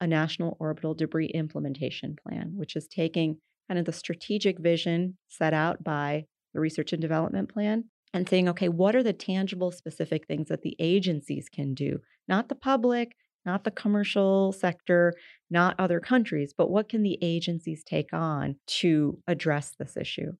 a 0.00 0.06
national 0.06 0.56
orbital 0.60 0.94
debris 0.94 1.26
implementation 1.34 2.16
plan, 2.22 2.52
which 2.54 2.76
is 2.76 2.86
taking 2.86 3.38
kind 3.68 3.78
of 3.78 3.86
the 3.86 3.92
strategic 3.92 4.58
vision 4.58 5.16
set 5.28 5.54
out 5.54 5.82
by 5.82 6.26
the 6.52 6.60
research 6.60 6.92
and 6.92 7.02
development 7.02 7.52
plan 7.52 7.84
and 8.12 8.28
saying, 8.28 8.48
okay, 8.48 8.68
what 8.68 8.94
are 8.94 9.02
the 9.02 9.12
tangible, 9.12 9.72
specific 9.72 10.26
things 10.26 10.48
that 10.48 10.62
the 10.62 10.76
agencies 10.78 11.48
can 11.48 11.74
do? 11.74 11.98
Not 12.28 12.48
the 12.48 12.54
public, 12.54 13.16
not 13.46 13.64
the 13.64 13.70
commercial 13.70 14.52
sector, 14.52 15.14
not 15.50 15.74
other 15.78 16.00
countries, 16.00 16.54
but 16.56 16.70
what 16.70 16.88
can 16.88 17.02
the 17.02 17.18
agencies 17.22 17.84
take 17.84 18.12
on 18.12 18.56
to 18.66 19.18
address 19.26 19.74
this 19.78 19.96
issue? 19.96 20.32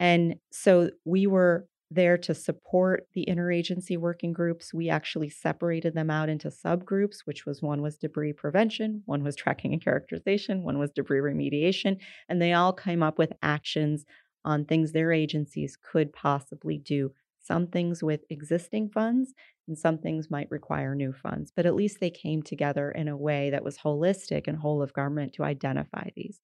And 0.00 0.36
so 0.52 0.90
we 1.04 1.26
were 1.26 1.66
there 1.90 2.18
to 2.18 2.34
support 2.34 3.06
the 3.14 3.24
interagency 3.28 3.96
working 3.96 4.32
groups. 4.32 4.74
We 4.74 4.90
actually 4.90 5.30
separated 5.30 5.94
them 5.94 6.10
out 6.10 6.28
into 6.28 6.48
subgroups, 6.48 7.20
which 7.24 7.46
was 7.46 7.62
one 7.62 7.80
was 7.80 7.96
debris 7.96 8.34
prevention, 8.34 9.02
one 9.06 9.24
was 9.24 9.34
tracking 9.34 9.72
and 9.72 9.82
characterization, 9.82 10.62
one 10.62 10.78
was 10.78 10.90
debris 10.90 11.20
remediation, 11.20 11.98
and 12.28 12.42
they 12.42 12.52
all 12.52 12.72
came 12.72 13.02
up 13.02 13.18
with 13.18 13.32
actions 13.42 14.04
on 14.44 14.64
things 14.64 14.92
their 14.92 15.12
agencies 15.12 15.76
could 15.80 16.12
possibly 16.12 16.78
do. 16.78 17.12
Some 17.48 17.68
things 17.68 18.02
with 18.02 18.20
existing 18.28 18.90
funds, 18.90 19.32
and 19.66 19.78
some 19.78 19.96
things 19.96 20.30
might 20.30 20.50
require 20.50 20.94
new 20.94 21.14
funds, 21.14 21.50
but 21.56 21.64
at 21.64 21.74
least 21.74 21.98
they 21.98 22.10
came 22.10 22.42
together 22.42 22.90
in 22.90 23.08
a 23.08 23.16
way 23.16 23.48
that 23.48 23.64
was 23.64 23.78
holistic 23.78 24.46
and 24.46 24.58
whole 24.58 24.82
of 24.82 24.92
government 24.92 25.32
to 25.34 25.44
identify 25.44 26.10
these. 26.14 26.40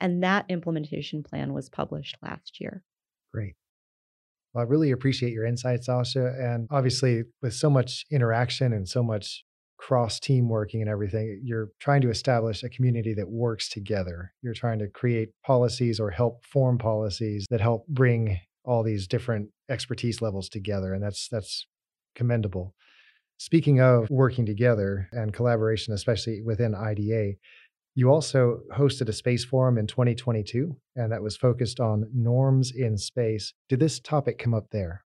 And 0.00 0.22
that 0.22 0.46
implementation 0.48 1.22
plan 1.22 1.52
was 1.52 1.68
published 1.68 2.16
last 2.22 2.58
year. 2.58 2.82
Great. 3.34 3.52
Well, 4.54 4.64
I 4.64 4.66
really 4.66 4.92
appreciate 4.92 5.34
your 5.34 5.44
insights, 5.44 5.88
Asha. 5.88 6.34
And 6.40 6.66
obviously, 6.70 7.24
with 7.42 7.52
so 7.52 7.68
much 7.68 8.06
interaction 8.10 8.72
and 8.72 8.88
so 8.88 9.02
much 9.02 9.44
cross 9.76 10.18
team 10.18 10.48
working 10.48 10.80
and 10.80 10.88
everything, 10.88 11.42
you're 11.44 11.68
trying 11.80 12.00
to 12.00 12.08
establish 12.08 12.62
a 12.62 12.70
community 12.70 13.12
that 13.12 13.28
works 13.28 13.68
together. 13.68 14.32
You're 14.40 14.54
trying 14.54 14.78
to 14.78 14.88
create 14.88 15.28
policies 15.44 16.00
or 16.00 16.10
help 16.10 16.46
form 16.46 16.78
policies 16.78 17.44
that 17.50 17.60
help 17.60 17.86
bring 17.88 18.40
all 18.66 18.82
these 18.82 19.06
different 19.06 19.50
expertise 19.70 20.20
levels 20.20 20.48
together. 20.48 20.92
And 20.92 21.02
that's 21.02 21.28
that's 21.28 21.66
commendable. 22.14 22.74
Speaking 23.38 23.80
of 23.80 24.08
working 24.10 24.46
together 24.46 25.08
and 25.12 25.32
collaboration, 25.32 25.92
especially 25.92 26.40
within 26.42 26.74
IDA, 26.74 27.34
you 27.94 28.10
also 28.10 28.60
hosted 28.74 29.08
a 29.08 29.12
space 29.12 29.44
forum 29.44 29.78
in 29.78 29.86
2022, 29.86 30.76
and 30.96 31.12
that 31.12 31.22
was 31.22 31.36
focused 31.36 31.80
on 31.80 32.10
norms 32.14 32.72
in 32.74 32.96
space. 32.98 33.54
Did 33.68 33.80
this 33.80 34.00
topic 34.00 34.38
come 34.38 34.54
up 34.54 34.66
there? 34.70 35.02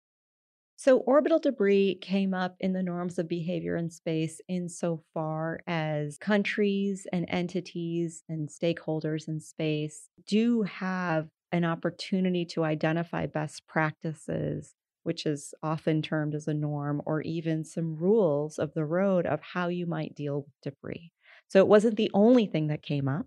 So, 0.76 0.98
orbital 0.98 1.38
debris 1.40 1.98
came 2.00 2.32
up 2.32 2.54
in 2.60 2.72
the 2.72 2.84
norms 2.84 3.18
of 3.18 3.28
behavior 3.28 3.76
in 3.76 3.90
space 3.90 4.40
insofar 4.48 5.60
as 5.66 6.18
countries 6.18 7.06
and 7.12 7.26
entities 7.28 8.22
and 8.28 8.48
stakeholders 8.48 9.26
in 9.26 9.40
space 9.40 10.08
do 10.26 10.62
have 10.62 11.28
an 11.52 11.64
opportunity 11.64 12.44
to 12.44 12.64
identify 12.64 13.26
best 13.26 13.66
practices, 13.66 14.74
which 15.02 15.24
is 15.26 15.54
often 15.62 16.02
termed 16.02 16.34
as 16.34 16.46
a 16.46 16.54
norm, 16.54 17.00
or 17.06 17.22
even 17.22 17.64
some 17.64 17.96
rules 17.96 18.58
of 18.58 18.74
the 18.74 18.84
road 18.84 19.26
of 19.26 19.40
how 19.40 19.68
you 19.68 19.86
might 19.86 20.14
deal 20.14 20.42
with 20.42 20.60
debris. 20.62 21.12
So 21.48 21.60
it 21.60 21.68
wasn't 21.68 21.96
the 21.96 22.10
only 22.12 22.46
thing 22.46 22.66
that 22.66 22.82
came 22.82 23.08
up, 23.08 23.26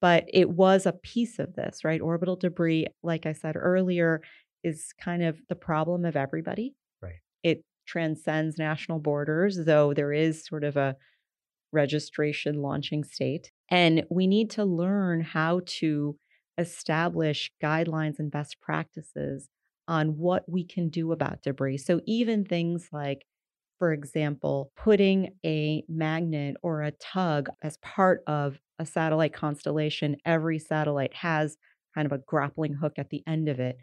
but 0.00 0.24
it 0.32 0.50
was 0.50 0.86
a 0.86 0.92
piece 0.92 1.38
of 1.38 1.54
this, 1.54 1.84
right? 1.84 2.00
Orbital 2.00 2.36
debris, 2.36 2.86
like 3.02 3.26
I 3.26 3.32
said 3.32 3.56
earlier, 3.56 4.20
is 4.62 4.92
kind 5.00 5.24
of 5.24 5.38
the 5.48 5.56
problem 5.56 6.04
of 6.04 6.16
everybody. 6.16 6.74
Right. 7.00 7.20
It 7.42 7.64
transcends 7.86 8.58
national 8.58 9.00
borders, 9.00 9.58
though 9.64 9.92
there 9.92 10.12
is 10.12 10.46
sort 10.46 10.62
of 10.62 10.76
a 10.76 10.96
registration 11.72 12.62
launching 12.62 13.02
state. 13.02 13.50
And 13.70 14.04
we 14.10 14.26
need 14.26 14.50
to 14.50 14.64
learn 14.64 15.20
how 15.22 15.62
to 15.66 16.16
establish 16.58 17.50
guidelines 17.62 18.18
and 18.18 18.30
best 18.30 18.60
practices 18.60 19.48
on 19.88 20.18
what 20.18 20.48
we 20.48 20.64
can 20.64 20.88
do 20.88 21.12
about 21.12 21.42
debris. 21.42 21.78
So, 21.78 22.00
even 22.06 22.44
things 22.44 22.88
like, 22.92 23.24
for 23.78 23.92
example, 23.92 24.70
putting 24.76 25.34
a 25.44 25.84
magnet 25.88 26.56
or 26.62 26.82
a 26.82 26.92
tug 26.92 27.48
as 27.62 27.78
part 27.78 28.22
of 28.26 28.58
a 28.78 28.86
satellite 28.86 29.32
constellation, 29.32 30.16
every 30.24 30.58
satellite 30.58 31.14
has 31.14 31.56
kind 31.94 32.06
of 32.06 32.12
a 32.12 32.22
grappling 32.26 32.74
hook 32.74 32.94
at 32.96 33.10
the 33.10 33.22
end 33.26 33.48
of 33.48 33.60
it, 33.60 33.76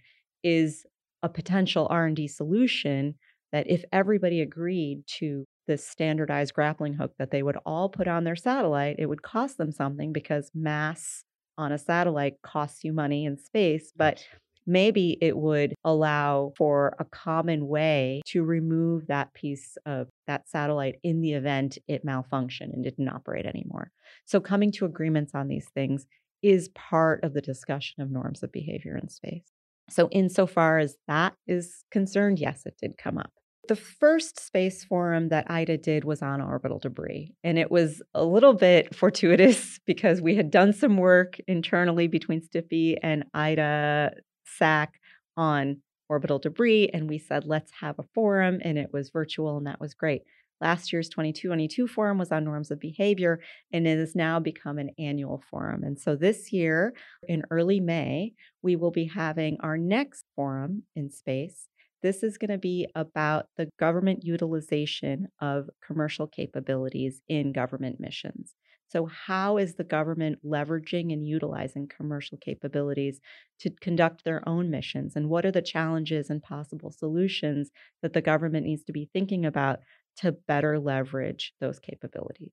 is 0.43 0.86
a 1.21 1.29
potential 1.29 1.88
R&D 1.89 2.27
solution 2.27 3.15
that 3.51 3.69
if 3.69 3.84
everybody 3.91 4.41
agreed 4.41 5.03
to 5.08 5.45
this 5.67 5.86
standardized 5.86 6.53
grappling 6.53 6.93
hook 6.93 7.13
that 7.19 7.32
they 7.32 7.43
would 7.43 7.58
all 7.65 7.89
put 7.89 8.08
on 8.08 8.23
their 8.23 8.36
satellite, 8.36 8.95
it 8.99 9.08
would 9.08 9.21
cost 9.21 9.58
them 9.58 9.71
something 9.71 10.13
because 10.13 10.51
mass 10.53 11.23
on 11.60 11.74
a 11.74 11.78
satellite 11.78 12.41
costs 12.41 12.84
you 12.84 12.93
money 12.93 13.26
and 13.26 13.39
space, 13.39 13.91
but 13.95 14.26
maybe 14.65 15.17
it 15.22 15.36
would 15.36 15.76
allow 15.84 16.54
for 16.58 16.95
a 17.00 17.06
common 17.06 17.67
way 17.67 18.22
to 18.28 18.43
remove 18.43 19.08
that 19.08 19.34
piece 19.34 19.78
of 19.86 20.08
that 20.28 20.48
satellite 20.48 20.95
in 21.04 21.22
the 21.22 21.34
event 21.34 21.78
it 21.88 22.06
malfunctioned 22.06 22.74
and 22.74 22.84
didn't 22.84 23.10
operate 23.10 23.45
anymore. 23.45 23.91
So, 24.26 24.39
coming 24.39 24.72
to 24.74 24.86
agreements 24.86 25.36
on 25.36 25.48
these 25.48 25.67
things 25.74 26.06
is 26.41 26.69
part 26.69 27.24
of 27.24 27.34
the 27.34 27.41
discussion 27.41 28.02
of 28.02 28.10
norms 28.10 28.41
of 28.41 28.52
behavior 28.52 28.95
in 28.95 29.10
space. 29.10 29.52
So, 29.89 30.08
insofar 30.12 30.80
as 30.80 30.95
that 31.08 31.34
is 31.45 31.84
concerned, 31.91 32.39
yes, 32.39 32.62
it 32.65 32.76
did 32.82 32.98
come 32.98 33.17
up. 33.17 33.32
The 33.69 33.75
first 33.75 34.39
space 34.43 34.84
forum 34.84 35.29
that 35.29 35.51
IDA 35.51 35.77
did 35.77 36.03
was 36.03 36.23
on 36.23 36.41
orbital 36.41 36.79
debris. 36.79 37.36
And 37.43 37.60
it 37.60 37.69
was 37.69 38.01
a 38.15 38.25
little 38.25 38.55
bit 38.55 38.95
fortuitous 39.03 39.79
because 39.86 40.21
we 40.21 40.36
had 40.36 40.49
done 40.49 40.73
some 40.73 40.97
work 40.97 41.38
internally 41.47 42.08
between 42.08 42.41
STPI 42.41 42.97
and 43.03 43.25
IDA 43.36 44.13
SAC 44.43 44.95
on 45.38 45.82
orbital 46.10 46.39
debris. 46.39 46.89
And 46.91 47.08
we 47.08 47.19
said, 47.19 47.45
let's 47.45 47.71
have 47.79 47.99
a 47.99 48.08
forum. 48.15 48.58
And 48.63 48.79
it 48.79 48.89
was 48.91 49.12
virtual, 49.12 49.58
and 49.58 49.67
that 49.67 49.79
was 49.79 49.93
great. 49.93 50.23
Last 50.60 50.91
year's 50.91 51.08
2222 51.08 51.88
forum 51.88 52.17
was 52.17 52.32
on 52.32 52.43
norms 52.43 52.71
of 52.71 52.79
behavior, 52.79 53.39
and 53.71 53.88
it 53.88 53.99
has 53.99 54.15
now 54.15 54.39
become 54.39 54.79
an 54.79 54.89
annual 54.97 55.43
forum. 55.51 55.84
And 55.84 55.97
so 55.99 56.15
this 56.15 56.51
year, 56.51 56.93
in 57.27 57.43
early 57.51 57.79
May, 57.79 58.34
we 58.63 58.75
will 58.75 58.91
be 58.91 59.05
having 59.05 59.58
our 59.62 59.77
next 59.77 60.25
forum 60.36 60.84
in 60.95 61.12
space 61.12 61.68
this 62.01 62.23
is 62.23 62.38
going 62.38 62.51
to 62.51 62.57
be 62.57 62.88
about 62.95 63.47
the 63.57 63.69
government 63.79 64.23
utilization 64.23 65.27
of 65.41 65.69
commercial 65.85 66.27
capabilities 66.27 67.21
in 67.27 67.51
government 67.51 67.99
missions. 67.99 68.55
So, 68.89 69.05
how 69.05 69.57
is 69.57 69.75
the 69.75 69.83
government 69.83 70.39
leveraging 70.43 71.13
and 71.13 71.25
utilizing 71.25 71.88
commercial 71.88 72.39
capabilities 72.39 73.19
to 73.59 73.69
conduct 73.81 74.23
their 74.23 74.47
own 74.49 74.71
missions? 74.71 75.15
And 75.15 75.29
what 75.29 75.45
are 75.45 75.51
the 75.51 75.62
challenges 75.62 76.29
and 76.29 76.41
possible 76.41 76.91
solutions 76.91 77.69
that 78.01 78.13
the 78.13 78.21
government 78.21 78.65
needs 78.65 78.83
to 78.85 78.91
be 78.91 79.09
thinking 79.13 79.45
about 79.45 79.79
to 80.17 80.31
better 80.31 80.79
leverage 80.79 81.53
those 81.62 81.79
capabilities? 81.79 82.51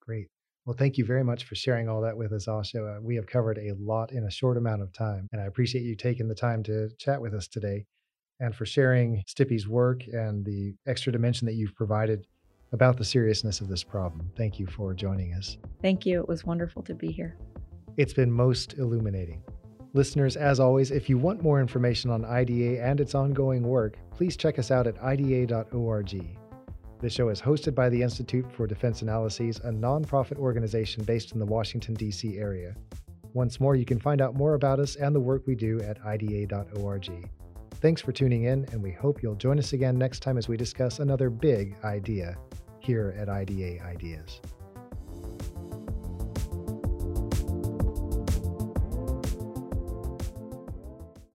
Great. 0.00 0.26
Well, 0.66 0.76
thank 0.76 0.98
you 0.98 1.04
very 1.04 1.22
much 1.22 1.44
for 1.44 1.54
sharing 1.54 1.88
all 1.88 2.00
that 2.00 2.16
with 2.16 2.32
us, 2.32 2.46
Asha. 2.46 2.96
Uh, 2.96 3.00
we 3.00 3.14
have 3.16 3.26
covered 3.26 3.58
a 3.58 3.74
lot 3.78 4.12
in 4.12 4.24
a 4.24 4.30
short 4.30 4.56
amount 4.56 4.82
of 4.82 4.92
time, 4.92 5.28
and 5.30 5.40
I 5.40 5.44
appreciate 5.44 5.82
you 5.82 5.94
taking 5.94 6.26
the 6.26 6.34
time 6.34 6.62
to 6.64 6.88
chat 6.98 7.20
with 7.20 7.32
us 7.32 7.46
today 7.46 7.84
and 8.40 8.54
for 8.54 8.66
sharing 8.66 9.22
Stippy's 9.26 9.68
work 9.68 10.06
and 10.06 10.44
the 10.44 10.74
extra 10.86 11.12
dimension 11.12 11.46
that 11.46 11.54
you've 11.54 11.74
provided 11.74 12.26
about 12.72 12.96
the 12.96 13.04
seriousness 13.04 13.60
of 13.60 13.68
this 13.68 13.84
problem. 13.84 14.30
Thank 14.36 14.58
you 14.58 14.66
for 14.66 14.94
joining 14.94 15.32
us. 15.34 15.58
Thank 15.80 16.04
you. 16.04 16.20
It 16.20 16.28
was 16.28 16.44
wonderful 16.44 16.82
to 16.82 16.94
be 16.94 17.12
here. 17.12 17.36
It's 17.96 18.12
been 18.12 18.32
most 18.32 18.74
illuminating. 18.78 19.42
Listeners, 19.92 20.36
as 20.36 20.58
always, 20.58 20.90
if 20.90 21.08
you 21.08 21.16
want 21.16 21.40
more 21.40 21.60
information 21.60 22.10
on 22.10 22.24
IDA 22.24 22.84
and 22.84 23.00
its 23.00 23.14
ongoing 23.14 23.62
work, 23.62 23.96
please 24.10 24.36
check 24.36 24.58
us 24.58 24.72
out 24.72 24.88
at 24.88 25.00
ida.org. 25.00 26.26
This 27.00 27.12
show 27.12 27.28
is 27.28 27.40
hosted 27.40 27.76
by 27.76 27.88
the 27.88 28.02
Institute 28.02 28.50
for 28.50 28.66
Defense 28.66 29.02
Analyses, 29.02 29.58
a 29.58 29.70
nonprofit 29.70 30.38
organization 30.38 31.04
based 31.04 31.30
in 31.30 31.38
the 31.38 31.46
Washington, 31.46 31.94
D.C. 31.94 32.38
area. 32.38 32.74
Once 33.34 33.60
more, 33.60 33.76
you 33.76 33.84
can 33.84 34.00
find 34.00 34.20
out 34.20 34.34
more 34.34 34.54
about 34.54 34.80
us 34.80 34.96
and 34.96 35.14
the 35.14 35.20
work 35.20 35.42
we 35.46 35.54
do 35.54 35.80
at 35.82 36.04
ida.org. 36.04 37.28
Thanks 37.84 38.00
for 38.00 38.12
tuning 38.12 38.44
in, 38.44 38.64
and 38.72 38.82
we 38.82 38.92
hope 38.92 39.22
you'll 39.22 39.34
join 39.34 39.58
us 39.58 39.74
again 39.74 39.98
next 39.98 40.20
time 40.20 40.38
as 40.38 40.48
we 40.48 40.56
discuss 40.56 41.00
another 41.00 41.28
big 41.28 41.76
idea 41.84 42.34
here 42.78 43.14
at 43.18 43.28
IDA 43.28 43.84
Ideas. 43.84 44.40